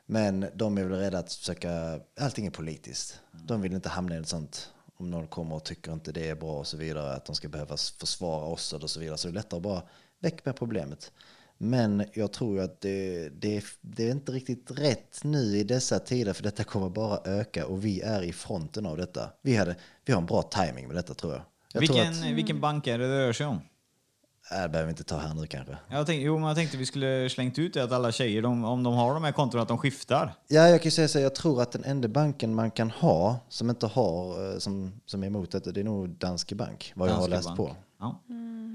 [0.05, 1.99] Men de är väl rädda att försöka...
[2.19, 3.19] Allting är politiskt.
[3.31, 6.35] De vill inte hamna i ett sånt, om någon kommer och tycker inte det är
[6.35, 9.17] bra och så vidare, att de ska behöva försvara oss och så vidare.
[9.17, 9.81] Så det är lättare att bara
[10.19, 11.11] väck med problemet.
[11.57, 16.33] Men jag tror att det, det, det är inte riktigt rätt nu i dessa tider
[16.33, 19.29] för detta kommer bara öka och vi är i fronten av detta.
[19.41, 21.41] Vi, hade, vi har en bra timing med detta tror jag.
[21.73, 23.59] jag Vilken, att, vilken bank är det det rör sig om?
[24.51, 25.77] Äh, det behöver vi inte ta här nu kanske.
[25.89, 28.65] Jag tänkte, jo, men jag tänkte vi skulle slängt ut det att alla tjejer, de,
[28.65, 30.33] om de har de här kontona, att de skiftar.
[30.47, 33.39] Ja, jag kan ju säga så jag tror att den enda banken man kan ha
[33.49, 37.09] som inte har, eh, som, som är emot detta, det är nog Danske Bank, vad
[37.09, 37.57] jag har Danske läst Bank.
[37.57, 37.75] på.
[37.99, 38.21] Ja.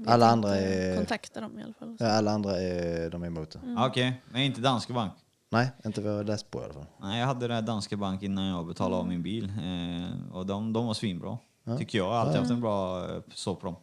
[0.07, 1.97] Alla andra är, Kontakta dem i alla fall.
[1.99, 3.59] ja, alla andra är, de är emot det.
[3.65, 5.13] Ja, Okej, men inte Danske Bank.
[5.51, 6.85] Nej, inte vad jag har läst på i alla fall.
[7.01, 9.43] Nej, jag hade det här Danske Bank innan jag betalade av min bil.
[9.57, 11.37] Eh, och de, de var svinbra.
[11.77, 12.07] Tycker jag.
[12.07, 13.75] Jag har alltid haft en bra eh, så på dem.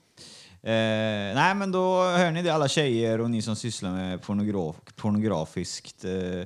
[0.62, 4.76] Eh, nej, men då hör ni det alla tjejer och ni som sysslar med pornograf,
[4.96, 6.42] pornografiskt eh,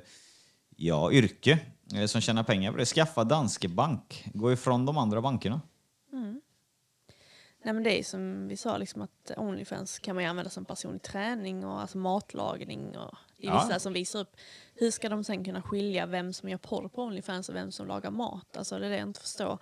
[0.77, 1.59] ja, yrke
[1.95, 2.85] eh, som tjänar pengar på det.
[2.87, 4.25] Skaffa Danske Bank.
[4.35, 5.61] Gå ifrån de andra bankerna.
[7.65, 10.65] Nej, men det är som vi sa, liksom att Onlyfans kan man ju använda som
[10.65, 12.97] personlig träning och alltså matlagning.
[12.99, 13.65] Och det är Ja.
[13.67, 14.37] vissa som visar upp.
[14.75, 17.87] Hur ska de sen kunna skilja vem som gör porr på Onlyfans och vem som
[17.87, 18.57] lagar mat?
[18.57, 19.59] Alltså det är det jag inte förstår.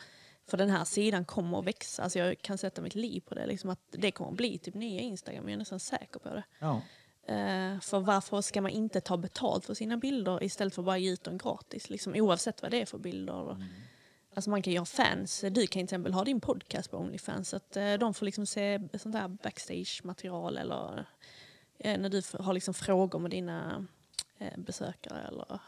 [0.53, 2.03] För den här sidan kommer att växa.
[2.03, 3.47] Alltså jag kan sätta mitt liv på det.
[3.47, 5.45] Liksom att det kommer att bli typ nya Instagram.
[5.45, 6.43] Jag är nästan säker på det.
[6.59, 6.81] Ja.
[7.27, 10.99] Eh, för varför ska man inte ta betalt för sina bilder istället för att bara
[10.99, 11.91] ge ut dem gratis?
[11.91, 13.69] Liksom, oavsett vad det är för bilder.
[14.35, 15.41] Alltså man kan ju ha fans.
[15.41, 17.49] Du kan till exempel ha din podcast på Onlyfans.
[17.49, 21.07] Så att eh, de får liksom se sånt där backstage-material eller
[21.79, 23.87] eh, när du har liksom frågor med dina
[24.57, 25.29] besökare.
[25.29, 25.61] Eller,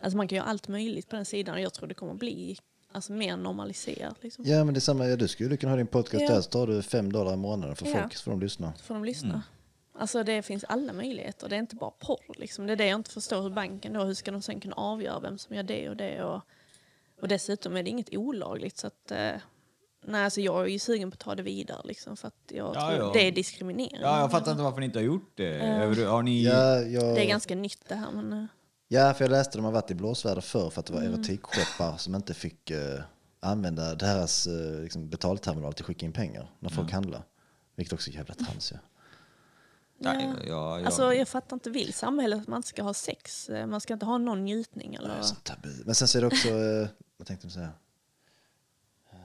[0.00, 2.58] alltså man kan göra allt möjligt på den sidan och jag tror det kommer bli
[2.92, 4.16] alltså, mer normaliserat.
[4.20, 4.44] Liksom.
[4.46, 6.34] Ja, men det är samma, ja, du skulle kunna ha din podcast Ja.
[6.34, 7.92] där, så tar du fem dollar i månaden för Ja.
[8.00, 8.72] folk, så får de lyssna.
[8.76, 9.42] Så får de lyssna.
[9.98, 11.48] Alltså det finns alla möjligheter.
[11.48, 12.34] Det är inte bara porr.
[12.38, 12.66] Liksom.
[12.66, 13.42] Det är det jag inte förstår.
[13.42, 16.22] Hur banken då, hur ska de sen kunna avgöra vem som gör det och det?
[16.24, 16.40] Och,
[17.20, 18.78] och dessutom är det inget olagligt.
[18.78, 19.32] Så att, eh,
[20.06, 21.80] nej, alltså jag är ju sugen på att ta det vidare.
[21.84, 23.10] Liksom, för att jag Ja, tror ja.
[23.14, 23.98] det är diskriminering.
[24.02, 25.60] ja, jag fattar inte varför ni inte har gjort det.
[25.60, 26.42] Över- Har ni...
[26.44, 28.10] Ja, jag, Det är ganska nytt det här.
[28.10, 28.44] Men, eh,
[28.92, 31.10] ja, för jag läste de har varit i blåsväder förr för att det Mm.
[31.10, 33.00] var erotikskeppar som inte fick eh,
[33.40, 37.22] använda deras eh, liksom, betalterminal till att skicka in pengar när folk handlar.
[37.76, 38.76] Vilket också är jävla trams ju.
[40.02, 40.34] Ja, Ja.
[40.46, 43.48] ja, ja, Alltså jag fattar inte, vill samhället att man ska ha sex?
[43.48, 45.14] Eh, Man ska inte ha någon njutning Det eller?
[45.16, 45.82] är så tabu.
[45.86, 47.70] Men sen så är det också, eh, vad tänkte du säga?
[49.12, 49.18] Eh,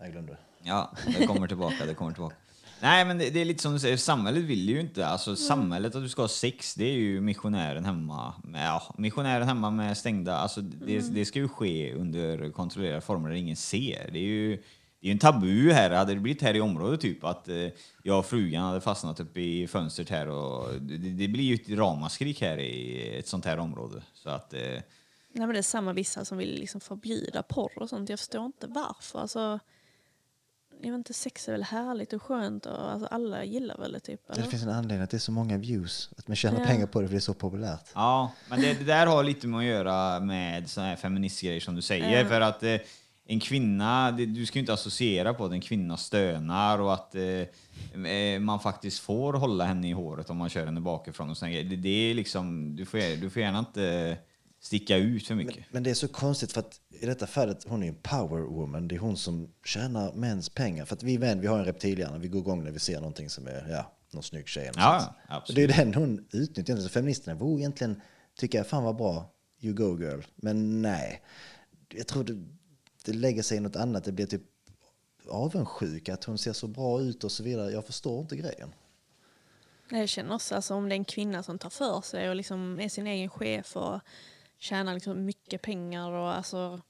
[0.00, 0.36] Jag glömde.
[0.62, 2.36] Ja, det kommer tillbaka, det kommer tillbaka.
[2.80, 5.94] Nej, men det, det är lite som du säger, samhället vill ju inte, alltså samhället
[5.94, 9.96] att du ska ha sex, det är ju missionären hemma med, ja, missionären hemma med
[9.96, 14.10] stängda, alltså det, det ska ju ske under kontrollerade former där ingen ser.
[14.12, 14.62] Det är ju
[15.00, 17.68] det är en tabu här, hade det blivit här i området typ att eh,
[18.02, 21.68] jag och frugan hade fastnat uppe i fönstret här och det, det blir ju ett
[21.68, 24.02] ramaskrik här i ett sånt här område.
[24.14, 24.60] Så att eh,
[25.36, 28.08] Nej, men det är samma vissa som vill liksom förbjuda porr och sånt.
[28.08, 29.18] Jag förstår inte varför.
[29.18, 29.58] Alltså,
[30.82, 34.00] jag vet inte, sex är väl härligt och skönt och alltså, alla gillar väl det
[34.00, 34.20] typ.
[34.26, 34.42] Det Eller?
[34.50, 36.66] finns en anledning att det är så många views, att man tjänar Ja.
[36.66, 37.84] pengar på det för det är så populärt.
[37.94, 41.74] Ja, men det, det där har lite med att göra med såna här feministgrejer som
[41.74, 42.22] du säger.
[42.22, 42.28] Ja.
[42.28, 42.76] För att eh,
[43.28, 47.14] en kvinna, det, du ska ju inte associera på att en kvinna stönar och att
[47.14, 51.30] eh, eh, man faktiskt får hålla henne i håret om man kör henne bakifrån.
[51.30, 51.64] Och såna grejer.
[51.64, 54.16] det, det är liksom, du får, du får gärna inte
[54.66, 55.64] sticka ut för mycket.
[55.70, 58.88] Men det är så konstigt för att i detta fallet, hon är en power woman.
[58.88, 60.84] Det är hon som tjänar mäns pengar.
[60.84, 62.18] För att vi män, vi har en reptilhjärna.
[62.18, 64.70] Vi går igång när vi ser någonting som är, ja, någon snygg tjej.
[64.74, 66.76] Ja, ja, Och det är den hon utnyttjar.
[66.76, 68.00] Så feministerna borde egentligen
[68.38, 70.20] tycka, fan vad bra, you go girl.
[70.36, 71.22] Men nej.
[71.94, 72.44] Jag tror det,
[73.04, 74.04] det lägger sig i något annat.
[74.04, 74.42] Det blir typ
[75.28, 77.70] avundsjuk att hon ser så bra ut och så vidare.
[77.70, 78.74] Jag förstår inte grejen.
[79.90, 82.80] Jag känner också alltså, om det är en kvinna som tar för sig och liksom
[82.80, 84.00] är sin egen chef och
[84.58, 86.80] tjänar liksom mycket pengar och alltså,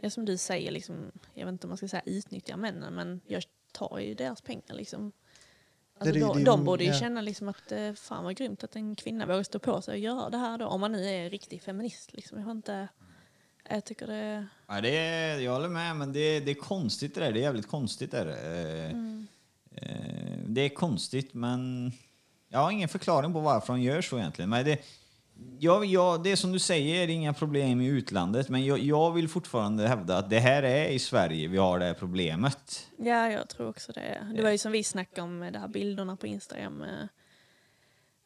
[0.00, 0.96] det är som du säger, liksom,
[1.34, 4.74] jag vet inte om man ska säga utnyttja männen men jag tar ju deras pengar
[4.74, 5.12] liksom.
[5.98, 6.98] Alltså, Det de, det ju- de borde ju ja.
[6.98, 9.98] känna liksom att eh, fan vad grymt att en kvinna vågar stå på sig och
[9.98, 10.66] göra det här då.
[10.66, 12.12] Om man nu är riktig feminist.
[12.12, 12.38] Liksom.
[12.38, 12.88] Jag, har inte,
[13.70, 14.46] jag tycker det...
[14.66, 17.32] Ja, det är, jag håller med, men det, det är konstigt det där.
[17.32, 18.26] Det är jävligt konstigt där.
[18.26, 18.90] Eh,
[19.70, 21.92] eh, det är konstigt, men
[22.48, 24.50] jag har ingen förklaring på varför de gör så egentligen.
[24.50, 24.78] Men det,
[25.58, 29.12] ja, ja, det är som du säger, är inga problem i utlandet, men jag, jag
[29.12, 32.88] vill fortfarande hävda att det här är i Sverige vi har det här problemet.
[32.96, 34.26] Ja, jag tror också det.
[34.36, 36.82] Det var ju som vi snackade om med de här bilderna på Instagram.
[36.82, 37.06] eh,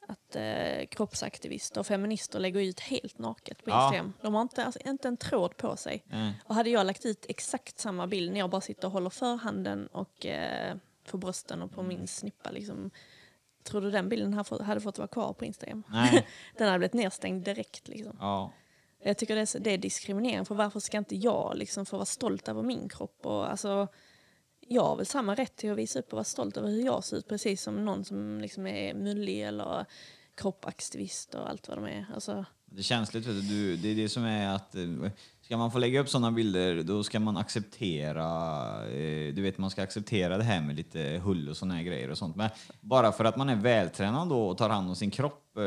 [0.09, 3.85] Att eh, kroppsaktivister och feminister lägger ut helt naket på Ja.
[3.85, 4.13] Instagram.
[4.23, 6.05] De har inte, alltså, inte en tråd på sig.
[6.07, 6.33] Nej.
[6.45, 9.37] Och hade jag lagt ut exakt samma bild när jag bara sitter och håller för
[9.37, 10.77] handen och eh,
[11.11, 12.51] på brösten och på min snippa.
[12.51, 12.91] Liksom,
[13.69, 15.83] tror du den bilden hade fått, vara kvar på Instagram?
[15.89, 16.27] Nej.
[16.59, 17.89] den hade blivit nedstängd direkt.
[17.89, 18.17] Liksom.
[18.21, 18.53] Ja.
[19.03, 20.45] Jag tycker det är, så- det är diskriminering.
[20.45, 23.27] För varför ska inte jag liksom få vara stolt över min kropp?
[23.27, 23.89] Och, alltså,
[24.61, 27.05] jag har väl samma rätt till att visa upp och vara stolt över hur jag
[27.05, 27.29] ser ut.
[27.29, 29.87] Precis som någon som liksom är mullig eller
[30.35, 32.07] kroppaktivist och allt vad de är.
[32.15, 33.43] Alltså, Det är känsligt, vet du.
[33.43, 33.77] du.
[33.77, 34.83] Det är det som är att eh,
[35.49, 38.27] ska man få lägga upp sådana bilder då ska man acceptera,
[38.87, 42.11] eh, du vet man ska acceptera det här med lite hull och sådana här grejer
[42.11, 42.37] och sånt.
[42.37, 45.63] Men bara för att man är vältränad då och tar hand om sin kropp, eh,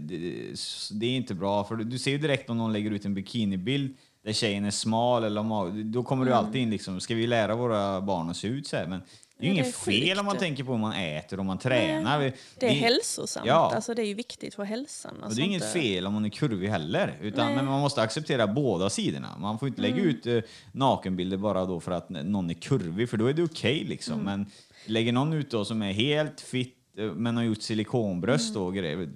[0.00, 1.64] det, är inte bra.
[1.64, 4.70] För du, du ser ju direkt om någon lägger ut en bikinibild där tjejen är
[4.70, 8.36] smal eller mag, då kommer du alltid in liksom, ska vi lära våra barn att
[8.36, 8.86] se ut så här?
[8.86, 9.00] Men
[9.38, 11.58] det är ju det inget fel om man tänker på hur man äter och man
[11.58, 12.18] tränar.
[12.18, 13.46] Vi- det är vi- hälsosamt.
[13.46, 13.72] Ja.
[13.74, 15.16] Alltså, det är ju viktigt för hälsan.
[15.16, 17.56] och Alltså, det är inget inte- fel om man är kurvig heller, utan, Nej.
[17.56, 19.38] men man måste acceptera båda sidorna.
[19.38, 20.06] Man får inte lägga Mm.
[20.08, 20.38] ut eh,
[20.72, 24.14] nakenbilder bara då för att någon är kurvig, för då är det okej liksom.
[24.14, 24.24] Mm.
[24.24, 24.46] Men
[24.86, 28.62] lägger någon ut då som är helt fit eh, men har gjort silikonbröst Mm.
[28.66, 29.08] och grejer,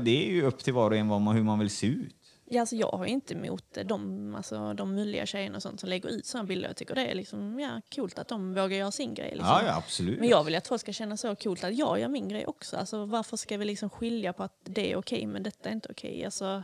[0.00, 2.14] det är ju upp till var och en vad man, hur man vill se ut.
[2.52, 6.08] Ja, alltså, jag har inte emot de, alltså, de mulliga tjejerna och sånt som lägger
[6.08, 6.68] ut sådana bilder.
[6.68, 9.30] Jag tycker det är liksom, ja, coolt att de vågar göra sin grej.
[9.30, 9.46] Liksom.
[9.46, 10.20] Ja, ja, absolut.
[10.20, 12.76] Men jag vill att folk ska känna så coolt att jag gör min grej också.
[12.76, 15.88] Alltså, varför ska vi liksom skilja på att det är okej men detta är inte
[15.90, 16.24] okej?
[16.24, 16.62] Alltså,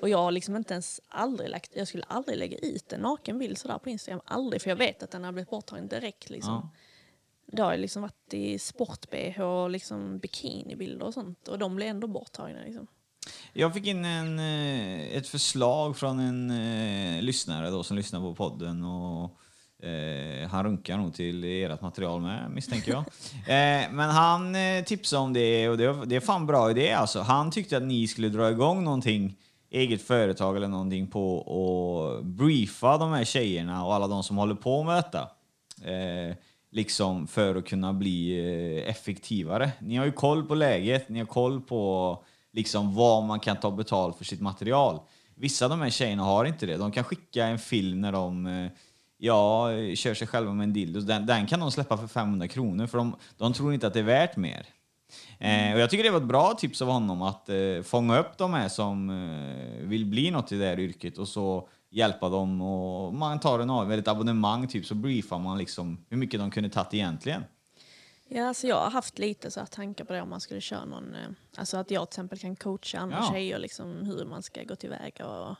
[0.00, 3.58] och jag har liksom inte ens aldrig lagt, jag skulle aldrig lägga ut en nakenbild
[3.58, 4.20] sådär på Instagram.
[4.24, 6.30] Aldrig, för jag vet att den har blivit borttagen direkt.
[6.30, 6.52] Liksom.
[6.52, 6.70] Ja.
[7.46, 11.48] Det har liksom varit i sport-bh och liksom bikinibilder och sånt.
[11.48, 12.60] Och de blir ändå borttagna.
[12.64, 12.86] Liksom.
[13.52, 18.34] Jag fick in en, eh, ett förslag från en eh, lyssnare då, som lyssnar på
[18.34, 18.84] podden.
[18.84, 19.40] Och,
[19.86, 23.00] eh, han runkar nog till ert material med, misstänker jag.
[23.32, 27.20] eh, men han eh, tipsade om det och det, det är fan bra idé alltså.
[27.20, 29.36] Han tyckte att ni skulle dra igång någonting,
[29.70, 34.54] eget företag eller någonting på och briefa de här tjejerna och alla de som håller
[34.54, 35.28] på med detta.
[35.84, 36.36] Eh,
[36.70, 39.70] liksom för att kunna bli eh, effektivare.
[39.78, 43.70] Ni har ju koll på läget, ni har koll på liksom vad man kan ta
[43.70, 45.00] betalt för sitt material.
[45.34, 46.76] Vissa av de här tjejerna har inte det.
[46.76, 48.70] De kan skicka en film när de eh,
[49.18, 51.00] ja, kör sig själva med en dildo.
[51.00, 54.00] Den, den kan de släppa för 500 kronor för de, de tror inte att det
[54.00, 54.66] är värt mer.
[55.38, 58.38] Eh, och jag tycker det var ett bra tips av honom att eh, fånga upp
[58.38, 62.60] de här som eh, vill bli något i det här yrket och så hjälpa dem.
[62.60, 66.50] Och man tar en av, ett abonnemang typ så briefar man liksom hur mycket de
[66.50, 67.44] kunde tagit egentligen.
[68.32, 70.84] Ja, alltså jag har haft lite så här tankar på det om man skulle köra
[70.84, 73.30] någon, eh, alltså att jag till exempel kan coacha andra Ja.
[73.32, 75.56] tjejer liksom hur man ska gå tillväga och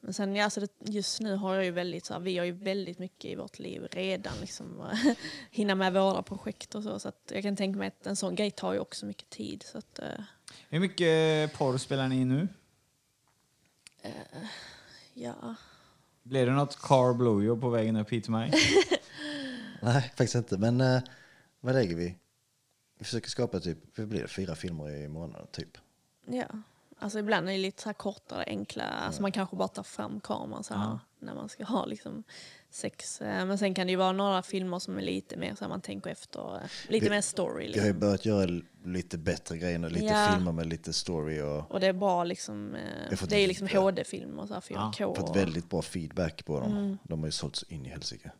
[0.00, 2.44] men sen ja, alltså det, just nu har jag ju väldigt så här, vi har
[2.44, 4.86] ju väldigt mycket i vårt liv redan liksom
[5.50, 8.34] hinna med våra projekt och så så att jag kan tänka mig att en sån
[8.34, 10.08] grej tar ju också mycket tid så att eh,
[10.68, 12.48] Hur mycket porr spelar ni nu?
[15.14, 15.54] ja.
[16.22, 18.52] Blir det något car blowjob på vägen upp hit till mig?
[19.82, 20.58] Nej, faktiskt inte.
[20.58, 21.02] Men eh,
[21.66, 22.18] vad lägger vi?
[22.98, 25.78] Vi försöker skapa typ, vad blir det, fyra filmer i månaden typ.
[26.26, 26.46] Ja,
[26.98, 30.20] alltså ibland är det lite så här kortare, enkla, alltså man kanske bara tar fram
[30.20, 32.22] kameran så här när man ska ha liksom
[32.70, 33.20] sex.
[33.20, 35.68] Eh, Men sen kan det ju vara några filmer som är lite mer så här
[35.68, 37.72] man tänker efter, eh, lite Vi- mer story.
[37.72, 38.00] Vi har ju Liksom.
[38.00, 40.32] börjat göra lite bättre grejer nu, lite Ja.
[40.34, 43.46] filmer med lite story och Och det är bra liksom, eh, fått det är ju
[43.46, 43.80] liksom ja.
[43.80, 45.14] HD-filmer, så här 4K.
[45.14, 46.72] fått och- väldigt bra feedback på dem.
[46.76, 46.98] Mm.
[47.04, 48.30] De har ju sålt så in i helsike.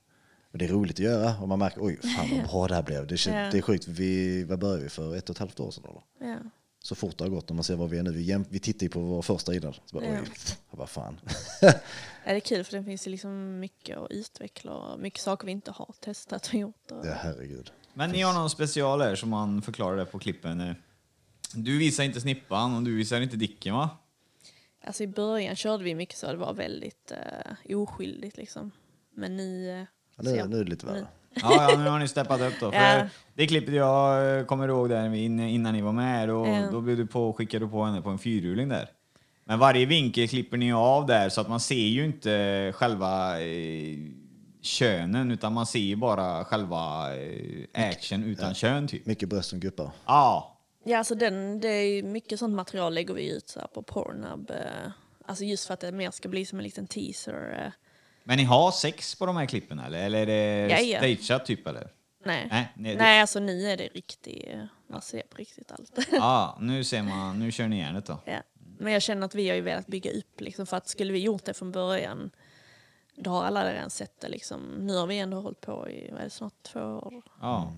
[0.53, 2.83] Och det är roligt att göra och man märker oj, fan vad bra det här
[2.83, 3.07] blev.
[3.07, 3.33] Det, Ja.
[3.33, 5.17] det är sjukt, vi, vad började vi för?
[5.17, 6.31] Ett och ett halvt år sedan eller?
[6.33, 6.39] Ja.
[6.83, 8.11] Så fort det har gått, om man ser var vi är nu.
[8.13, 9.73] Vi, jäm, vi tittar ju på vår första innan.
[9.73, 10.21] Så bara, Ja.
[10.23, 10.29] oj,
[10.71, 11.21] vad fan.
[12.25, 15.47] Ja, det är kul för det finns ju liksom mycket att utveckla och mycket saker
[15.47, 16.91] vi inte har testat och gjort.
[16.91, 17.73] Och, ja, herregud.
[17.95, 20.75] Men ni har någon special här som man förklarar det på klippen.
[21.55, 23.91] Du visar inte snippan och du visar inte dicken va?
[24.85, 28.71] Alltså i början körde vi mycket så, det var väldigt eh, oskyldigt liksom.
[29.15, 29.87] Men nu...
[30.25, 31.07] eh, Ja, nu, nu är det lite värre.
[31.43, 32.73] Ja, ja, nu har ni steppat upp då.
[32.73, 33.07] För Ja.
[33.35, 36.69] Det klippet jag eh, kommer ihåg där in- innan ni var med, då, Ja.
[36.73, 38.91] då blev du på, skickade du på henne på en fyrhjuling där.
[39.45, 43.97] Men varje vinkel klipper ni av där så att man ser ju inte själva eh,
[44.63, 49.07] könen utan man ser ju bara själva eh, action utan kön typ.
[49.07, 49.91] Mycket bröst som guppar.
[50.07, 50.53] Ja,
[50.85, 53.83] Ja, alltså den, det är ju mycket sånt material lägger vi ut så här på
[53.83, 54.51] Pornhub.
[54.51, 54.91] eh,
[55.27, 57.73] Alltså just för att det mer ska bli som en liten teaser.
[58.27, 59.99] Men ni har sex på de här klippen eller?
[60.07, 60.99] Eller är det Ja, ja.
[60.99, 61.83] stageat typ eller?
[62.25, 62.49] Nej.
[62.51, 64.49] Nej, Nej, nej, det- alltså nu är det riktigt,
[64.91, 65.99] man ser på riktigt allt.
[66.13, 68.21] Ja, nu ser man, nu kör ni järnet då.
[68.27, 68.39] ja.
[68.79, 71.19] Men jag känner att vi har ju velat bygga upp liksom, för att skulle vi
[71.19, 72.31] gjort det från början
[73.17, 74.61] då har alla redan sett det liksom.
[74.81, 77.23] Nu har vi ändå hållit på i, vad är det, snart två år.
[77.41, 77.73] Ja.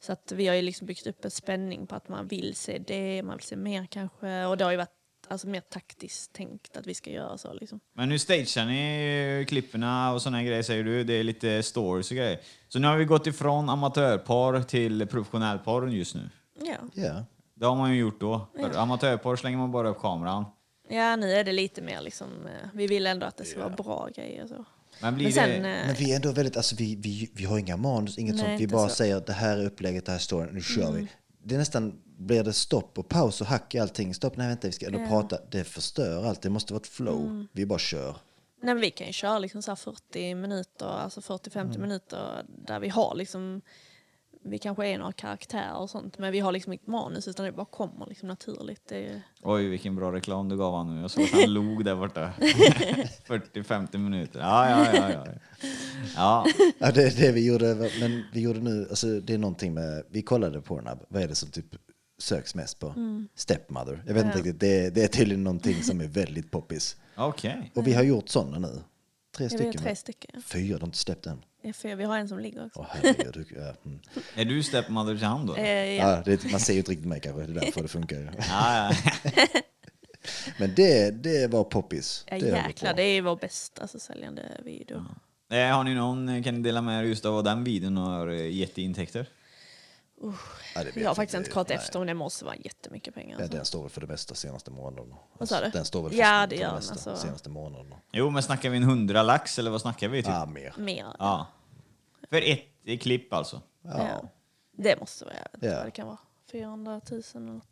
[0.00, 2.78] Så att vi har ju liksom byggt upp en spänning på att man vill se
[2.78, 4.44] det, man vill se mer kanske.
[4.44, 4.97] Och det har ju varit
[5.30, 7.80] alltså, mer taktiskt tänkt att vi ska göra så liksom.
[7.94, 11.04] Men nu stagear ni klipperna och här grejer säger du.
[11.04, 12.40] Det är lite stories och grejer.
[12.68, 16.30] Så nu har vi gått ifrån amatörporr till professionell porr just nu.
[16.62, 16.76] Ja.
[16.94, 17.24] Ja.
[17.54, 18.48] Det har man ju gjort då.
[18.60, 20.44] För amatörporr slänger man bara upp kameran.
[20.88, 23.70] ja, nu är det lite mer liksom, eh, vi vill ändå att det ska vara
[23.76, 24.46] bra grejer.
[24.46, 24.64] Så.
[25.02, 25.56] Men blir Men sen, det...
[25.56, 28.44] eh, Men vi är ändå väldigt, alltså vi, vi, vi har inga manus, inget Nej,
[28.44, 28.60] sånt.
[28.60, 28.84] Vi bara så.
[28.84, 28.90] Mm.
[28.94, 31.08] säger det här är upplägget, det här är storyn, nu kör vi.
[31.42, 34.14] Det är nästan, blir det stopp och paus och hack i allting.
[34.14, 35.38] Stopp, nej vänta, vi ska ändå prata.
[35.50, 37.20] Det förstör allt, det måste vara ett flow.
[37.26, 37.48] Mm.
[37.52, 38.16] Vi bara kör.
[38.62, 41.80] Nej, men vi kan ju köra liksom så här 40 minuter, alltså 40-50 Mm.
[41.80, 43.60] minuter där vi har liksom,
[44.44, 47.52] vi kanske är några karaktärer och sånt, men vi har liksom inget manus utan det
[47.52, 48.82] bara kommer liksom naturligt.
[48.88, 51.00] Det är, Oj, vilken bra reklam du gav han nu.
[51.00, 52.30] Jag såg att han log där borta.
[53.26, 54.40] 40-50 minuter.
[54.40, 55.10] Ja, ja, ja.
[55.12, 55.24] ja.
[56.16, 56.46] ja.
[56.78, 60.22] Ja, det det vi gjorde, men vi gjorde nu, alltså det är någonting med, vi
[60.22, 61.66] kollade på Pornhub, vad är det som typ
[62.18, 62.94] söks mest på?
[63.34, 64.02] Stepmother.
[64.06, 64.44] Jag vet inte Ja.
[64.44, 66.96] riktigt, det, det är tydligen någonting som är väldigt poppis.
[67.16, 67.72] Okej.
[67.74, 68.82] Och vi har gjort sådana nu.
[69.36, 69.82] Tre vet stycken.
[69.82, 70.30] tre stycken.
[70.34, 70.40] ja.
[70.46, 71.42] Fyra, de har inte släppt än.
[71.62, 72.80] Ja, för vi har en som ligger också.
[72.80, 73.46] Åh herregud.
[73.56, 73.98] Ja, mm.
[74.34, 75.56] Är du stepmother till han då?
[75.56, 76.10] Eh, ja.
[76.10, 78.34] ja, det, man ser ju inte riktigt mig kanske, det är därför det funkar.
[78.48, 78.90] Ja,
[79.24, 79.32] ja.
[80.58, 82.24] Men det, det var poppis.
[82.30, 85.04] Ja, det jäklar, det är vår bästa alltså, säljande video.
[85.50, 88.28] Eh, Har ni någon, kan ni dela med er just av vad den videon har
[88.28, 89.26] eh, gett i intäkter?
[90.20, 90.32] Ja,
[90.74, 93.36] det vet Jag har faktiskt inte kollat efter, men det måste vara jättemycket pengar.
[93.38, 93.56] Ja, Alltså.
[93.56, 95.16] den står väl för det mesta senaste månaderna.
[95.38, 95.70] Vad sa du?
[95.70, 97.16] Den står väl för, Ja, för det gör den, mesta alltså.
[97.16, 97.96] senaste månaderna.
[98.12, 100.22] Jo, men snackar vi en hundra lax eller vad snackar vi?
[100.22, 100.32] Typ?
[100.32, 100.74] Ja, mer.
[100.78, 101.06] Mer.
[101.18, 101.46] Ja.
[102.30, 102.42] För
[102.86, 103.62] ett klipp alltså?
[103.82, 104.22] Ja.
[104.72, 105.76] Det måste vara, jag vet inte Ja.
[105.76, 106.18] vad det kan vara,
[106.52, 107.64] 400 000 eller något.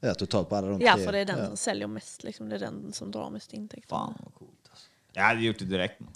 [0.00, 1.04] Ja, totalt på alla de Ja, tre.
[1.04, 1.46] för det är den ja.
[1.46, 2.48] som säljer mest, liksom.
[2.48, 3.88] det är den som drar mest intäkter.
[3.88, 4.86] Fan vad coolt alltså.
[5.12, 6.00] Jag hade gjort det direkt.
[6.00, 6.12] man.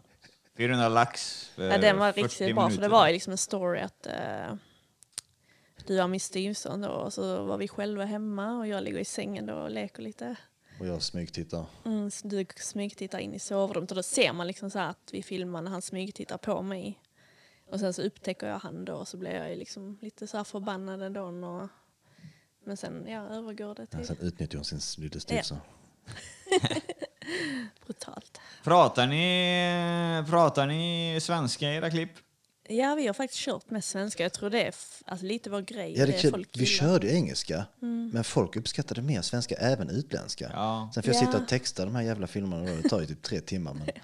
[0.56, 2.88] 400 lax för Ja, den var 40 riktigt bra, för det minuter.
[2.88, 4.54] var ju liksom en story att eh,
[5.86, 9.04] du har min styvson då, och så var vi själva hemma och jag ligger i
[9.04, 10.36] sängen då och leker lite.
[10.80, 11.66] Och jag smygtittar.
[11.84, 15.22] Mm, du smygtittar in i sovrummet och då ser man liksom så här att vi
[15.22, 17.00] filmar när han smygtittar på mig.
[17.70, 20.44] Och sen så upptäcker jag han då och så blir jag liksom lite så här
[20.44, 21.22] förbannad ändå.
[21.22, 21.68] Och,
[22.64, 25.58] men sen ja, övergår det till Ja, sen utnyttjar hon sin lilla styvson.
[27.86, 28.40] brutalt.
[28.64, 32.10] Pratar ni, pratar ni svenska i era klipp?
[32.68, 34.22] Ja, vi har faktiskt kört med svenska.
[34.22, 34.74] Jag tror det är
[35.06, 35.94] alltså, lite vår grej.
[35.98, 37.64] Ja, det, det folk vi körde ju engelska,
[38.12, 40.50] men folk uppskattade mer svenska, även utländska.
[40.54, 40.90] Ja.
[40.94, 41.26] Sen får jag Ja.
[41.26, 42.76] sitta och texta de här jävla filmerna, då.
[42.82, 43.74] det tar ju typ tre timmar.
[43.74, 43.86] Men,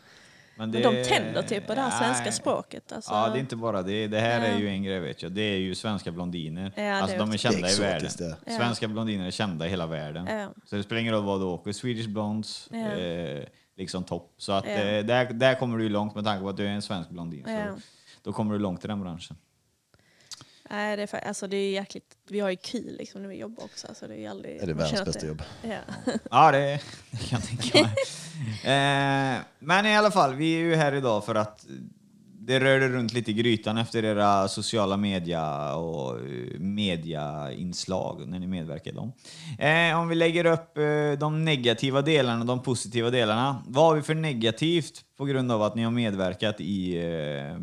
[0.56, 2.32] Men, Men de tänder typ på det här svenska Nej.
[2.32, 2.92] språket.
[2.92, 4.06] Alltså, Ja, det är inte bara det.
[4.06, 5.32] Det här är ju en grej vet jag.
[5.32, 6.72] Det är ju svenska blondiner.
[6.76, 8.11] Ja, det alltså de är kända Det är i världen.
[8.46, 8.56] Ja.
[8.56, 10.26] Svenska blondiner är kända i hela världen.
[10.26, 10.48] Ja.
[10.66, 11.72] Så det spelar ingen roll vad du åker.
[11.72, 12.78] Swedish Blondes, Ja.
[12.96, 13.44] eh,
[13.76, 14.34] liksom topp.
[14.38, 14.70] Så att Ja.
[14.72, 17.11] eh, där, där kommer du ju långt med tanke på att du är en svensk
[17.11, 17.44] blondin.
[17.44, 17.66] Så Ja.
[18.22, 19.36] Då kommer du långt i den branschen.
[20.70, 23.64] Nej, det är, alltså, det är jäkligt, vi har ju kul liksom, när vi jobbar
[23.64, 23.86] också.
[23.86, 25.42] Alltså, det är, aldrig, Är det världens bästa jobb?
[25.62, 25.78] Ja.
[26.30, 27.94] Ja, det, det kan jag tänka mig.
[29.34, 31.66] eh, men i alla fall, vi är ju här idag för att
[32.42, 38.46] det rörde runt lite i grytan efter era sociala media och eh, mediainslag när ni
[38.46, 39.12] medverkar i dem.
[39.58, 43.62] Eh, om vi lägger upp eh, de negativa delarna och de positiva delarna.
[43.66, 47.58] Vad har vi för negativt på grund av att ni har medverkat i eh,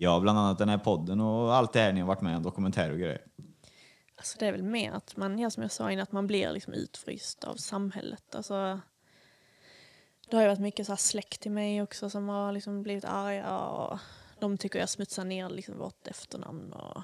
[0.00, 2.42] ja, bland annat den här podden och allt det här ni har varit med om,
[2.42, 3.22] dokumentärer och grejer?
[4.16, 6.52] Alltså, det är väl mer att man, ja, som jag sa innan, att man blir
[6.52, 8.34] liksom utfryst av samhället.
[8.34, 8.80] Alltså,
[10.30, 13.04] det har ju varit mycket så här släkt till mig också som har liksom blivit
[13.04, 13.98] arga och
[14.38, 16.72] de tycker jag smutsar ner liksom vårt efternamn.
[16.72, 17.02] Och,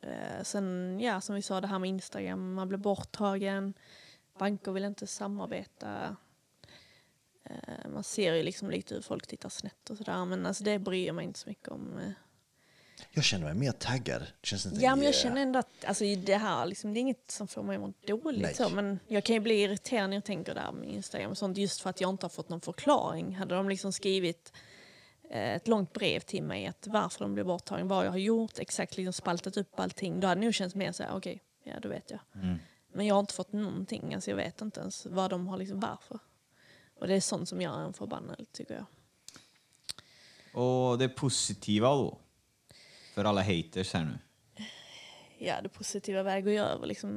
[0.00, 3.74] eh, sen, ja, som vi sa, det här med Instagram, man blir borttagen,
[4.38, 6.16] banker vill inte samarbeta.
[7.92, 11.06] Man ser ju liksom lite hur folk tittar snett och sådär, men alltså, det bryr
[11.06, 11.98] jag mig inte så mycket om.
[11.98, 12.10] Eh.
[13.10, 14.22] Jag känner mig mer taggad.
[14.42, 17.30] Känns inte, Ja, men jag känner ändå att alltså, det här, liksom, det är inget
[17.30, 18.42] som får mig att må dåligt.
[18.42, 18.54] Nej.
[18.54, 21.56] Så, men jag kan ju bli irriterad när jag tänker där med Instagram och sånt
[21.56, 23.36] just för att jag inte har fått någon förklaring.
[23.36, 24.52] Hade de liksom skrivit
[25.30, 28.58] eh, ett långt brev till mig att varför de blev borttagen, vad jag har gjort,
[28.58, 31.80] exakt liksom spaltat upp allting, då hade det nog känts mer så här, okej, ja
[31.80, 32.20] då vet jag.
[32.94, 35.80] Men jag har inte fått någonting, alltså jag vet inte ens vad de har, liksom
[35.80, 36.18] varför.
[37.02, 38.86] Och det är sånt som gör en förbannad tycker jag.
[40.62, 42.18] Och det positiva då?
[43.14, 44.18] För alla haters här nu.
[45.38, 47.10] ja, det positiva väger ju över liksom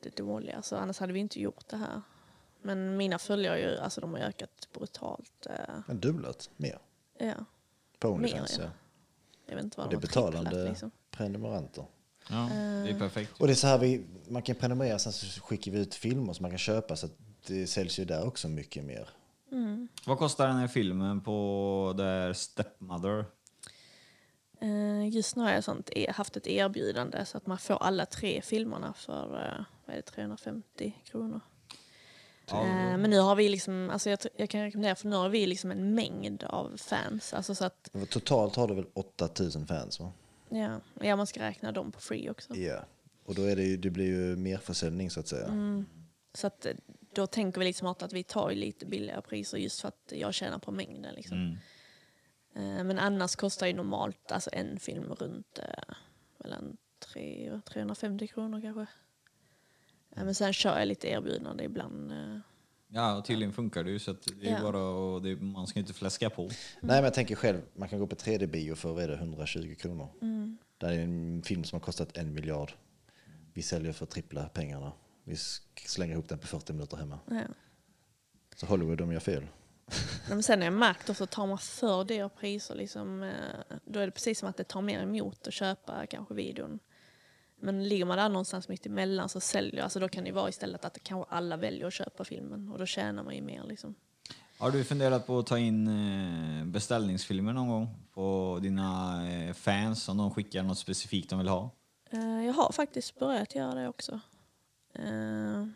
[0.00, 0.62] det dåliga.
[0.62, 2.02] Så annars hade vi inte gjort det här.
[2.62, 5.46] Men mina följare ju, alltså de har ökat brutalt.
[5.46, 6.78] eh, Men dubblat mer.
[7.18, 7.34] Ja,
[7.98, 8.64] På Onlyfans, ja.
[8.64, 8.70] ja.
[9.46, 10.90] jag vet inte Och vad det är de har betalande tripplat liksom.
[11.10, 11.84] prenumeranter.
[12.30, 12.48] Ja,
[12.84, 13.40] det är perfekt.
[13.40, 16.32] Och det är så här vi, man kan prenumerera sen så skickar vi ut filmer
[16.32, 17.12] som man kan köpa så att
[17.46, 19.08] det säljs ju där också mycket mer.
[20.06, 23.24] Vad kostar den här filmen på där Stepmother?
[24.60, 28.06] Eh, Just nu har jag sånt, e- haft ett erbjudande så att man får alla
[28.06, 31.40] tre filmerna för eh, vad är det, 350 kronor.
[32.50, 35.28] Ja, Eh, Men nu har vi liksom, alltså jag, jag kan rekommendera för nu har
[35.28, 37.34] vi liksom en mängd av fans.
[37.34, 40.12] Alltså så att, Totalt har du väl 8000 fans va?
[40.48, 42.54] ja, ja man ska räkna dem på free också.
[42.56, 42.84] Ja.
[43.24, 45.46] Och då är det ju, det blir ju mer försäljning så att säga.
[45.46, 45.86] Mm.
[46.34, 46.66] Så att
[47.14, 50.58] då tänker vi liksom att vi tar lite billigare priser just för att jag tjänar
[50.58, 51.14] på mängden.
[51.14, 51.36] Liksom.
[52.54, 52.78] Mm.
[52.78, 55.94] Eh, Men annars kostar ju normalt alltså en film runt eh,
[56.38, 56.76] mellan
[57.12, 58.82] 3 och 350 kronor kanske.
[60.16, 62.12] Eh, Men sen kör jag lite erbjudande ibland.
[62.12, 62.38] eh.
[62.92, 64.62] Ja, och tydligen funkar det ju så att det är Ja.
[64.62, 66.42] bara och det, man ska inte fläska på.
[66.42, 69.74] Nej men jag tänker själv, man kan gå på 3D-bio för vad är det, 120
[69.78, 70.08] kronor.
[70.78, 72.72] Det är en film som har kostat en miljard.
[73.52, 74.92] Vi säljer för trippla pengarna.
[75.30, 75.36] Vi
[75.86, 77.18] slänger ihop den på 40 minuter hemma.
[77.30, 77.42] Ja.
[78.56, 79.46] Så Hollywood, de gör fel.
[80.28, 84.06] Men sen har jag märkt också, tar man för dyra priser, liksom, eh, då är
[84.06, 86.78] det precis som att det tar mer emot att köpa kanske videon.
[87.60, 90.84] Men ligger man där någonstans mitt emellan så säljer, alltså då kan det vara istället
[90.84, 93.64] att kanske alla väljer att köpa filmen och då tjänar man ju mer.
[93.64, 93.94] Liksom.
[94.58, 100.08] Har du funderat på att ta in eh, beställningsfilmer någon gång på dina eh, fans
[100.08, 101.70] om de skickar något specifikt de vill ha?
[102.46, 104.20] Jag har faktiskt börjat göra det också.
[104.94, 105.66] Eh,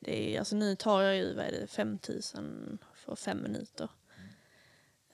[0.00, 1.98] Det är, alltså nu tar jag ju vad är det, 5
[2.34, 3.88] 000 för fem minuter.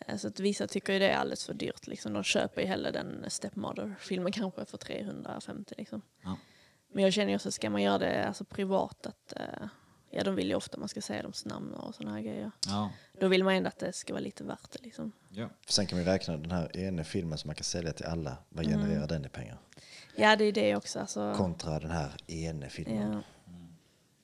[0.06, 1.86] Eh, Så att vissa tycker ju det är alldeles för dyrt.
[1.86, 2.12] Liksom.
[2.12, 5.74] De köper ju hellre den Stepmother-filmen kanske för 350.
[5.78, 6.02] Liksom.
[6.22, 6.36] Ja.
[6.92, 9.68] Men jag känner ju också, ska man göra det alltså, privat, att eh,
[10.11, 12.50] ja, de vill ju ofta man ska säga deras namn och sådana här grejer.
[12.66, 12.90] Ja.
[13.20, 14.82] Då vill man ändå att det ska vara lite värt det.
[14.82, 15.12] Liksom.
[15.30, 15.48] ja.
[15.68, 18.36] Sen kan vi räkna den här ena filmen som man kan sälja till alla.
[18.48, 19.09] Vad genererar Mm.
[19.09, 19.59] den i pengar?
[20.19, 21.01] Ja, det är det också.
[21.01, 23.12] Alltså, Kontra den här ena filmen.
[23.12, 23.23] Ja.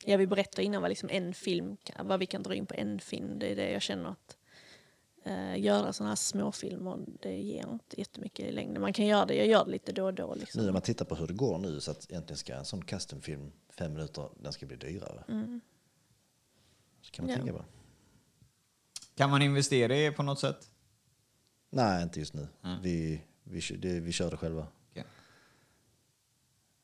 [0.06, 3.00] Ja, vi berättade innan vad, liksom en film, vad vi kan dra in på en
[3.00, 3.38] film.
[3.38, 4.36] Det är det jag känner att
[5.24, 8.82] eh, göra sådana här småfilmer, det ger inte jättemycket i längden.
[8.82, 10.34] Man kan göra det, jag gör det lite då och då.
[10.34, 10.64] Nu Liksom.
[10.64, 13.52] när man tittar på hur det går nu så att egentligen ska en sån customfilm,
[13.78, 15.24] fem minuter, den ska bli dyrare.
[17.02, 17.30] Så kan man Mm.
[17.30, 17.36] Ja.
[17.36, 17.64] tänka på.
[19.14, 20.70] Kan man investera i på något sätt?
[21.70, 22.48] Nej, inte just nu.
[22.64, 22.82] Mm.
[22.82, 24.66] Vi, vi, det, vi kör det själva.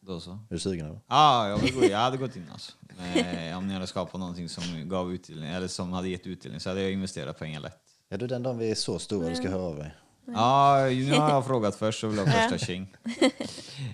[0.01, 0.31] Då så.
[0.31, 1.01] Är du sugen eller?
[1.09, 2.73] Ja, jag, vill gå, jag hade gått in alltså.
[3.15, 6.69] Eh, om ni hade skapat någonting som gav utdelning, eller som hade gett utdelning, så
[6.69, 7.79] hade jag investerat pengar lätt.
[8.09, 9.53] Ja, du den dagen vi är så stora, du ska Mm.
[9.53, 9.95] höra av dig.
[10.27, 12.97] Ja, nu har jag frågat först så vill jag ha första tjing.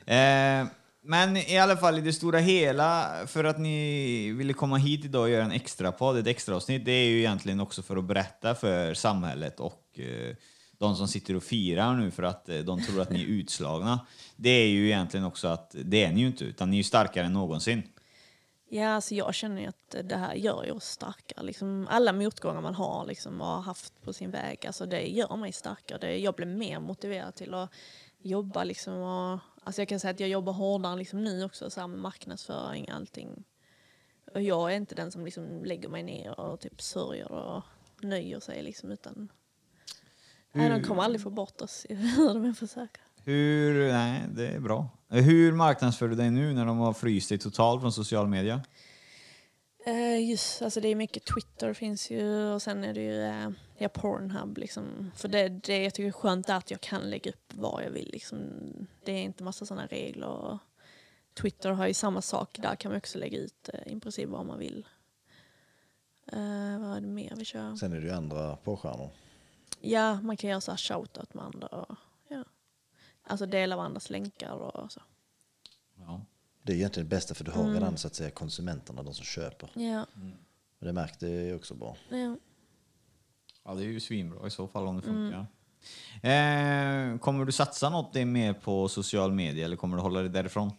[0.07, 0.67] Eh,
[1.09, 5.23] Men i alla fall i det stora hela, för att ni ville komma hit idag
[5.23, 8.05] och göra en extra podd, ett extra avsnitt, det är ju egentligen också för att
[8.05, 10.37] berätta för samhället och eh,
[10.79, 14.07] de som sitter och firar nu för att eh, de tror att ni är utslagna.
[14.37, 16.85] Det är ju egentligen också att det är ni ju inte, utan ni är ju
[16.85, 17.83] starkare än någonsin.
[18.69, 21.45] Ja, alltså jag känner ju att det här gör ju oss starkare.
[21.45, 25.37] Liksom alla motgångar man har liksom, och har haft på sin väg, alltså det gör
[25.37, 25.99] mig starkare.
[25.99, 27.71] Det, jag blir mer motiverad till att
[28.19, 28.65] jobba.
[28.65, 31.89] Liksom, och, alltså jag kan säga att jag jobbar hårdare liksom nu också, så här
[31.89, 33.45] med marknadsföring och allting.
[34.35, 37.63] Och jag är inte den som liksom lägger mig ner och typ sörjer och
[38.01, 38.63] nöjer sig.
[38.63, 39.29] Liksom, utan,
[40.57, 43.03] nej, de kommer aldrig få bort oss hur de än försöker.
[43.25, 44.89] Hur, nej, det är bra.
[45.09, 48.61] Hur marknadsför du dig nu när de har fryst dig totalt från social media?
[49.87, 53.51] Eh, just, alltså det är mycket Twitter finns ju och sen är det ju eh,
[53.79, 54.59] ja, Pornhub.
[54.59, 55.11] Liksom.
[55.17, 57.91] För det, det jag tycker är skönt är att jag kan lägga upp vad jag
[57.91, 58.11] vill.
[58.13, 58.39] Liksom.
[59.05, 60.27] Det är inte massa sådana regler.
[60.27, 60.59] Och
[61.35, 62.59] Twitter har ju samma sak.
[62.63, 64.87] Där kan man också lägga ut eh, i princip vad man vill.
[66.33, 67.75] Eh, vad är det mer vi kör?
[67.75, 69.11] Sen är det ju andra påstjärnor.
[69.91, 71.67] Ja, man kan göra så här shoutout med andra.
[71.67, 71.97] Och,
[72.29, 72.45] ja.
[73.23, 75.01] Alltså dela av andras länkar och så.
[75.99, 76.21] Ja.
[76.63, 79.25] Det är egentligen det bästa för du har redan så att säga konsumenterna, de som
[79.25, 79.71] köper.
[79.75, 80.07] Ja,
[80.79, 81.97] Och det märkte jag också bra.
[82.11, 82.37] ja.
[83.65, 85.47] Ja, det är ju svinbra i så fall om det funkar.
[86.23, 90.73] Eh, kommer du satsa något mer på social media eller kommer du hålla dig därifrån?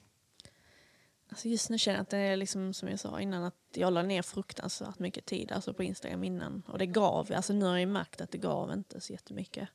[1.29, 3.93] Alltså just nu känner jag att det är liksom som jag sa innan att jag
[3.93, 6.63] la ner fruktansvärt mycket tid alltså på Instagram innan.
[6.67, 9.69] Och det gav, alltså nu har jag märkt att det gav inte så jättemycket.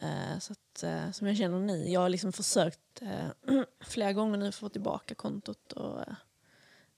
[0.00, 4.38] Eh, så att, eh, som jag känner nu, jag har liksom försökt eh, flera gånger
[4.38, 6.04] nu få tillbaka kontot och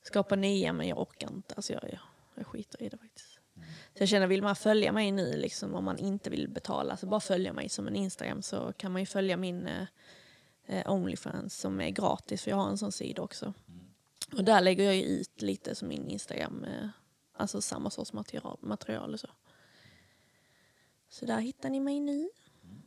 [0.03, 1.55] skapa nya men jag orkar inte.
[1.55, 2.01] Alltså jag, jag,
[2.35, 3.39] jag skiter i det faktiskt.
[3.95, 7.07] Så jag känner, vill man följa mig nu liksom, om man inte vill betala, så
[7.07, 9.69] bara följa mig som en Instagram så kan man ju följa min
[10.67, 13.55] eh, Onlyfans som är gratis för jag har en sån sida också.
[14.33, 16.89] Och där lägger jag ut lite som min Instagram, eh,
[17.33, 19.29] alltså samma sorts material, material och så.
[21.09, 22.31] Så där hittar ni mig nu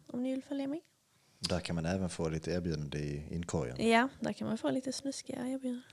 [0.08, 0.82] om ni vill följa mig.
[1.40, 3.90] Där kan man även få lite erbjudande i inkorgen.
[3.90, 5.84] Ja, där kan man få lite snuskiga erbjudanden.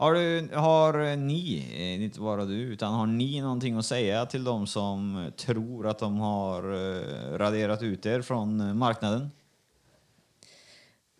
[0.00, 4.44] Har, du, har ni, eh, inte bara du, utan har ni någonting att säga till
[4.44, 9.30] de som tror att de har eh, raderat ut er från eh, marknaden?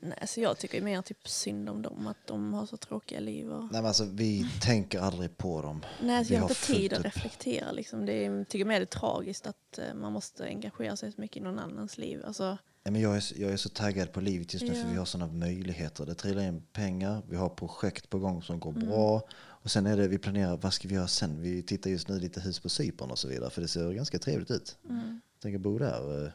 [0.00, 3.50] Nej, så jag tycker mer typ synd om dem, att de har så tråkiga liv.
[3.52, 3.62] Och...
[3.62, 5.84] Nej, men alltså, vi tänker aldrig på dem.
[6.02, 7.04] Nej, så vi jag har inte tid att upp.
[7.06, 7.72] reflektera.
[7.72, 8.06] Liksom.
[8.06, 11.20] Det är, jag tycker mer det är tragiskt att eh, man måste engagera sig så
[11.20, 12.22] mycket i någon annans liv.
[12.26, 14.80] Alltså, Ja, men jag, är, så- jag är så taggad på livet just nu för
[14.80, 14.86] Ja.
[14.90, 16.06] vi har sådana möjligheter.
[16.06, 18.88] Det trillar in pengar, vi har projekt på gång som går Mm.
[18.88, 19.22] bra.
[19.40, 21.42] Och sen är det, vi planerar, vad ska vi göra sen?
[21.42, 24.18] Vi tittar just nu lite hus på Cypern och så vidare för det ser ganska
[24.18, 24.78] trevligt ut.
[24.88, 25.20] mm.
[25.42, 26.32] Tänker bo där, eh,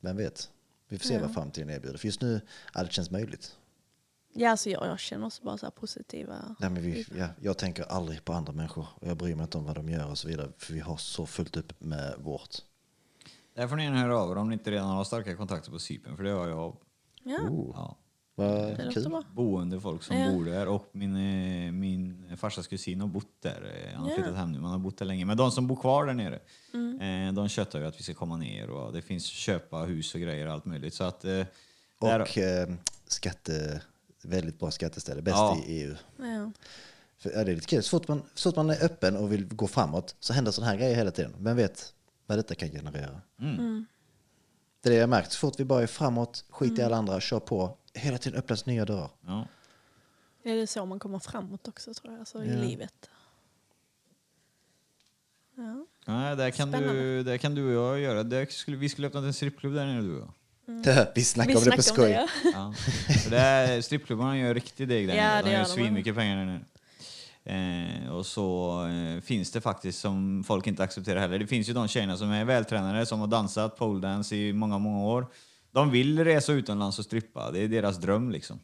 [0.00, 0.50] vem vet?
[0.94, 1.98] Vi får se vad framtiden erbjuder.
[1.98, 2.40] För just nu,
[2.72, 3.56] allt känns möjligt.
[4.32, 6.56] ja, alltså jag, jag känner också bara så här positiva...
[6.60, 9.58] Nej, men vi, ja, jag tänker aldrig på andra människor och jag bryr mig inte
[9.58, 10.52] om vad de gör och så vidare.
[10.58, 12.56] För vi har så fullt upp med vårt.
[13.54, 15.78] Där får ni gärna höra av er om ni inte redan har starka kontakter på
[15.78, 16.76] Cypern, för det har jag.
[17.22, 17.96] Ja, Oh, Ja.
[18.34, 19.08] Vad det låter kul.
[19.08, 19.22] bra.
[19.32, 20.32] Boende folk som Ja.
[20.32, 21.14] bor där och min,
[21.66, 23.72] eh, min farsas kusin har bott där.
[23.86, 24.14] Eh, Han har Ja.
[24.16, 25.24] flyttat hem nu, men han har bott där länge.
[25.24, 26.38] Men de som bor kvar där nere,
[26.74, 27.28] Mm.
[27.28, 30.20] eh, de köttar ju att vi ska komma ner och det finns köpa hus och
[30.20, 30.94] grejer och allt möjligt.
[30.94, 31.46] Så att, där,
[31.98, 32.68] Och eh,
[33.06, 33.82] skatte,
[34.22, 35.58] väldigt bra skatteställe, bäst Ja.
[35.66, 35.94] i EU.
[36.16, 36.50] Ja.
[37.18, 37.82] För, ja, det är lite kul.
[37.82, 40.70] Så fort, man, så fort man är öppen och vill gå framåt så händer sådana
[40.70, 41.34] här grejer hela tiden.
[41.38, 41.94] Vem vet
[42.26, 43.20] vad detta kan generera?
[43.40, 43.86] Mm.
[44.82, 45.32] Det är det jag märkt.
[45.32, 47.76] Så fort vi bara är framåt, skit i alla andra, kör på.
[47.94, 49.10] Hela tiden öppnas nya dörrar.
[49.26, 49.46] ja.
[50.42, 53.10] Det är så man kommer framåt också tror jag, alltså, i livet.
[55.56, 55.86] Ja.
[56.04, 58.22] Nej, där kan, du, där kan du och jag göra.
[58.22, 61.06] Där skulle, vi skulle öppna en strippklubb där nere du och jag.
[61.14, 62.08] Vi snackar om det på skoj.
[63.30, 63.82] det, ja.
[63.82, 66.64] Strippklubbarna gör riktig deg där Ja, De gör svinmycket pengar där nere.
[67.44, 71.38] Eh, och så eh, finns det faktiskt som folk inte accepterar heller.
[71.38, 75.04] Det finns ju de tjejerna som är vältränade, som har dansat poledance i många, många
[75.04, 75.26] år.
[75.74, 77.50] De vill resa utomlands och strippa.
[77.50, 78.60] Det är deras dröm liksom.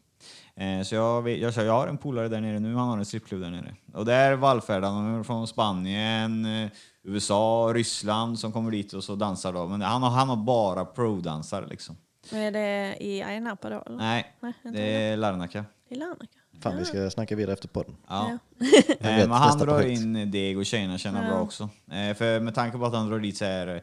[0.57, 3.41] Eh, så jag, jag, jag har en polare där nere nu, han har en strippklubb
[3.41, 3.75] där nere.
[3.95, 6.71] Och där vallfärdar de från Spanien, eh,
[7.03, 9.71] USA, Ryssland som kommer dit och så dansar de.
[9.71, 11.97] Men han har, han har bara pro-dansare liksom.
[12.33, 13.83] Men är det i Ayia Napa då?
[13.87, 13.97] Eller?
[13.97, 15.65] Nej, Nej, inte det är Larnaca.
[15.89, 16.27] I Larnaca?
[16.63, 17.97] Fan, vi ska snacka vidare efter podden.
[18.09, 18.39] Ja.
[18.59, 18.67] Ja.
[18.89, 20.01] Eh, men han drar projekt.
[20.01, 21.69] in deg och tjejerna tjänar bra också.
[21.93, 23.83] Eh, för med tanke på att han drar dit så här,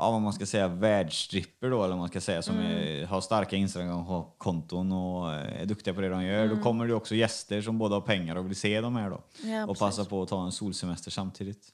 [0.00, 3.56] ja vad man ska säga, världsstripper då, eller man ska säga, som är, har starka
[3.56, 6.48] Instagram-konton och eh, är duktiga på det de gör.
[6.48, 9.22] Då kommer det också gäster som både har pengar och vill se de här då.
[9.42, 9.80] Ja, och precis.
[9.80, 11.68] passa på att ta en solsemester samtidigt.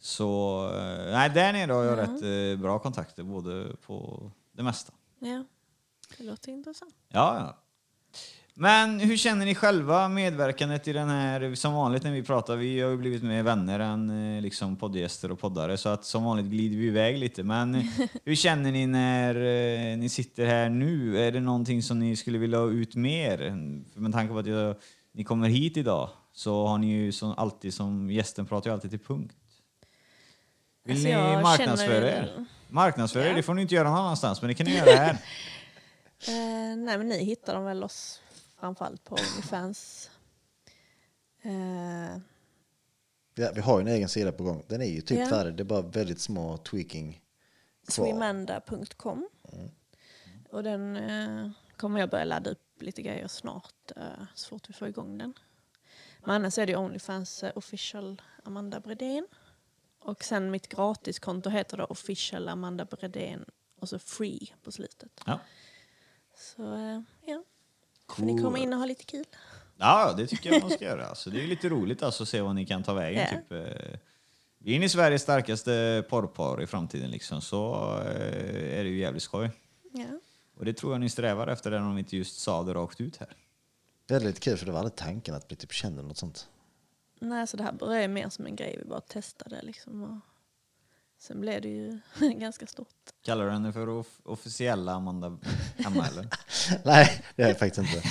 [0.00, 4.92] Så, eh, nej där nere har jag rätt eh, bra kontakter, både på det mesta.
[5.18, 5.44] Ja.
[6.18, 6.94] Det låter intressant.
[7.08, 7.58] Ja, ja.
[8.62, 12.80] Men hur känner ni själva medverkandet i den här, som vanligt när vi pratar, vi
[12.80, 16.46] har ju blivit mer vänner än eh, liksom poddgäster och poddare, så att som vanligt
[16.46, 17.42] glider vi iväg lite.
[17.42, 17.74] Men
[18.24, 21.18] hur känner ni när eh, ni sitter här nu?
[21.26, 23.38] Är det någonting som ni skulle vilja ha ut mer?
[23.94, 24.76] För med tanke på att jag,
[25.12, 28.90] ni kommer hit idag så har ni ju som alltid som gästen pratar ju alltid
[28.90, 29.34] till punkt.
[30.84, 32.44] Vill Alltså, ni marknadsföra känner- er?
[32.68, 33.34] Marknadsföra er, Ja.
[33.36, 35.10] det får ni inte göra någon annanstans, men det kan ni göra här.
[36.28, 38.20] Eh, nej, men ni hittar dem väl oss
[38.60, 40.10] framförallt på Onlyfans.
[41.42, 42.18] Eh,
[43.34, 44.64] Ja, vi har ju en egen sida på gång.
[44.68, 45.26] Den är ju typ Ja.
[45.26, 45.54] färdig.
[45.54, 47.12] Det är bara väldigt små tweaking
[47.88, 48.04] kvar.
[48.06, 49.28] Swimanda.com.
[50.50, 54.02] Och den eh, kommer jag börja ladda upp lite grejer snart, eh,
[54.34, 55.34] så fort vi får igång den.
[56.20, 59.26] Men annars är det Onlyfans eh, official Amanda Bredén.
[59.98, 63.44] Och sen mitt gratiskonto heter då official Amanda Bredén
[63.80, 65.20] och så free på slutet.
[65.26, 65.40] Ja.
[66.36, 67.00] Så eh,
[68.10, 69.24] ja, får ni komma in och ha lite kul.
[69.78, 71.06] Ja, det tycker jag man ska göra.
[71.06, 73.26] Alltså, det är lite roligt alltså, att se vad ni kan ta vägen.
[73.30, 73.36] Ja.
[73.38, 73.98] Typ, eh,
[74.58, 77.74] vi är ni Sveriges starkaste porrpar i framtiden, liksom, så
[78.06, 79.50] eh, är det ju jävligt skoj.
[79.92, 80.20] Ja.
[80.56, 83.00] Och det tror jag ni strävar efter, även om vi inte just sa det rakt
[83.00, 83.36] ut här.
[84.06, 86.18] Det är lite kul för det var aldrig tanken att bli typ känd eller något
[86.18, 86.48] sånt.
[87.20, 90.02] Nej, så det här började mer som en grej, vi bara testade liksom.
[90.02, 90.18] Och
[91.18, 92.00] sen blev det ju
[92.34, 93.09] ganska stort.
[93.24, 95.38] Kallar du henne för off- officiella Amanda
[95.86, 96.28] Emma, eller?
[96.84, 98.02] Nej, det är jag faktiskt inte.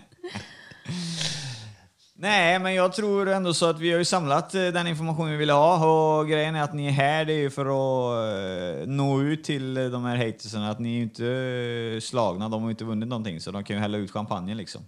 [2.22, 5.38] Nej, men jag tror ändå så att vi har ju samlat eh, den information vi
[5.38, 8.88] ville ha och grejen är att ni är här, det är ju för att eh,
[8.88, 12.70] nå ut till eh, de här haterserna, att ni är ju inte slagna, de har
[12.70, 14.82] ju inte vunnit någonting så de kan ju hälla ut champagnen liksom.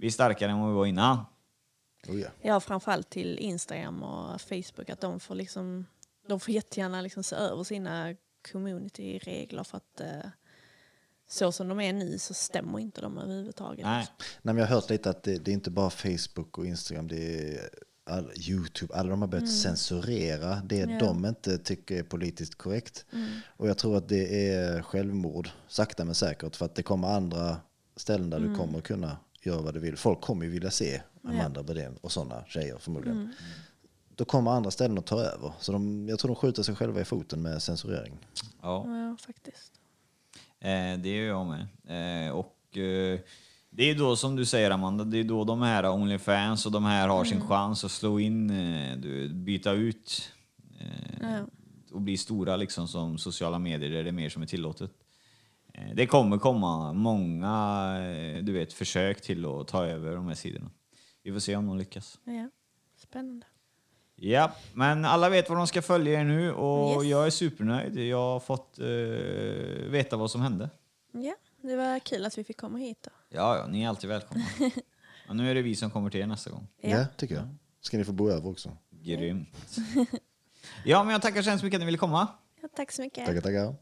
[0.00, 1.18] Vi är starkare än vad vi var innan.
[2.08, 2.28] Oh, ja.
[2.42, 5.86] Ja, framförallt till Instagram och Facebook, att de får liksom,
[6.28, 8.14] de får jättegärna liksom se över sina
[8.52, 10.30] community-regler för att eh,
[11.28, 13.84] så som de är nu så stämmer inte de överhuvudtaget.
[13.84, 14.06] Nej.
[14.18, 17.08] Nej, men jag har hört lite att det, det är inte bara Facebook och Instagram,
[17.08, 17.68] det är
[18.04, 20.98] all, YouTube, alla de har börjat censurera det Ja.
[20.98, 23.04] de inte tycker är politiskt korrekt.
[23.46, 27.56] Och jag tror att det är självmord, sakta men säkert, för att det kommer andra
[27.96, 29.96] ställen där du kommer kunna göra vad du vill.
[29.96, 33.34] Folk kommer ju vilja se Amanda Bredén och sådana tjejer förmodligen.
[34.16, 35.52] Då kommer andra ställen att ta över.
[35.60, 38.18] Så de, jag tror de skjuter sig själva i foten med censurering.
[38.62, 38.84] Ja.
[38.86, 39.72] Ja, faktiskt.
[40.60, 42.26] Eh, det gör jag med.
[42.28, 43.20] Eh, och eh,
[43.70, 46.84] det är då som du säger Amanda, det är då de här Onlyfans och de
[46.84, 50.32] här har sin chans att slå in, eh, du, byta ut
[50.80, 50.86] eh,
[51.20, 51.46] Ja.
[51.92, 54.90] och bli stora liksom som sociala medier där det är mer som är tillåtet.
[55.74, 57.52] Eh, det kommer komma många
[58.00, 60.70] eh, du vet, försök till att ta över de här sidorna.
[61.22, 62.18] Vi får se om de lyckas.
[62.24, 62.50] Ja.
[62.96, 63.46] Spännande.
[64.18, 67.10] Ja, men alla vet vad de ska följa er nu och Yes.
[67.10, 67.98] jag är supernöjd.
[67.98, 68.86] Jag har fått eh,
[69.90, 70.70] veta vad som hände.
[71.12, 73.10] Ja, det var kul att vi fick komma hit då.
[73.28, 74.44] Ja, ja, ni är alltid välkomna.
[75.28, 76.66] Och nu är det vi som kommer till er nästa gång.
[76.80, 77.48] Ja, tycker jag.
[77.80, 78.76] Ska ni få bo över också.
[78.90, 79.48] Grymt.
[80.84, 82.28] Ja, men jag tackar så hemskt mycket att ni ville komma.
[82.62, 83.26] Ja, tack så mycket.
[83.26, 83.74] Tackar, tackar.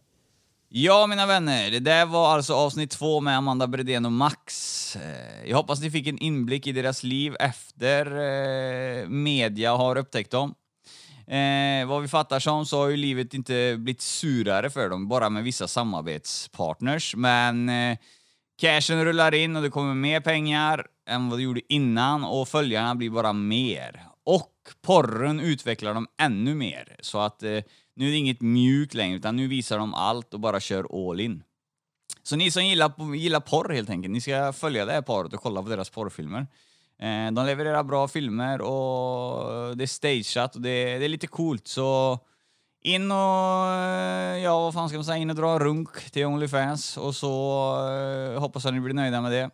[0.77, 4.97] Ja, mina vänner, det där var alltså avsnitt två med Amanda Bredén och Max.
[4.97, 10.31] Eh, jag hoppas ni fick en inblick i deras liv efter eh, media har upptäckt
[10.31, 10.55] dem.
[11.27, 15.31] Eh, vad vi fattar som så har ju livet inte blivit surare för dem, bara
[15.31, 17.17] med vissa samarbetspartners.
[17.17, 17.99] Men eh,
[18.61, 22.95] cashen rullar in och det kommer mer pengar än vad det gjorde innan och följarna
[22.95, 24.07] blir bara mer.
[24.25, 24.53] Och
[24.83, 26.97] porren utvecklar dem ännu mer.
[27.01, 27.61] Så att eh,
[27.95, 31.21] nu är det inget mjukt längre, utan nu visar de allt och bara kör all
[31.21, 31.43] in.
[32.23, 35.41] Så ni som gillar, gillar porr helt enkelt, ni ska följa det här paret och
[35.41, 36.47] kolla på deras porrfilmer.
[36.99, 41.69] Eh, de levererar bra filmer och det är stageat och det, det är lite coolt
[41.69, 42.19] så
[42.83, 46.97] in och, eh, ja vad fan ska man säga, in och dra runk till Onlyfans
[46.97, 47.31] och så
[47.89, 49.51] eh, hoppas att ni blir nöjda med det.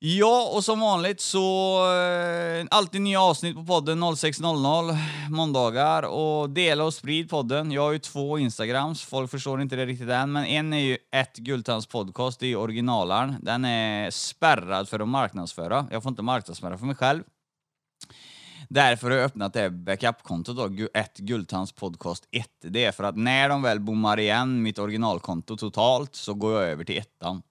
[0.00, 4.96] Ja, och som vanligt så eh, alltid nya avsnitt på podden 06.00
[5.30, 7.72] måndagar och dela och sprid podden.
[7.72, 10.98] Jag har ju två Instagrams, folk förstår inte det riktigt än, men en är ju
[11.12, 13.36] ett Gultans podcast, det är originalaren.
[13.42, 15.86] Den är spärrad för att marknadsföra.
[15.90, 17.22] Jag får inte marknadsföra för mig själv.
[18.68, 19.70] Därför har jag öppnat det här
[20.54, 22.46] då, ett Gultans podcast 1.
[22.60, 26.70] Det är för att när de väl bommar igen mitt originalkonto totalt så går jag
[26.70, 27.42] över till ettan.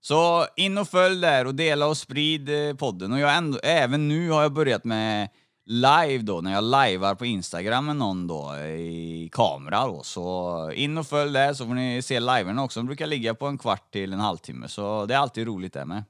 [0.00, 3.12] Så in och följ där och dela och sprid eh, podden.
[3.12, 5.28] Och jag ändå, även nu har jag börjat med
[5.66, 10.02] live då, när jag livear på Instagram med någon då eh, i kamera då.
[10.02, 12.80] Så in och följ där så får ni se liverna också.
[12.80, 15.84] De brukar ligga på en kvart till en halvtimme, så det är alltid roligt det
[15.84, 16.04] med.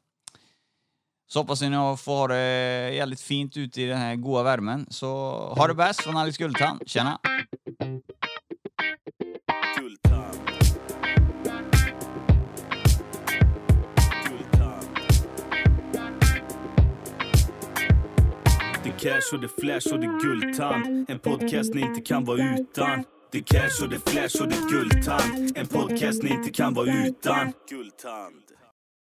[1.29, 4.87] Så hoppas ni får ha det jävligt fint ute i den här goa värmen.
[4.91, 5.07] Så
[5.57, 6.83] ha det bäst från Alice Guldtand.
[6.87, 7.19] Tjena!
[9.79, 10.60] Guldtand.
[19.01, 21.11] Cash och det flash och det guldtand.
[21.11, 23.05] En podcast ni inte kan vara utan.
[23.33, 25.53] Det cash och det flash och det guldtand.
[25.57, 27.53] En podcast ni inte kan vara utan.
[27.71, 28.50] Guldtand.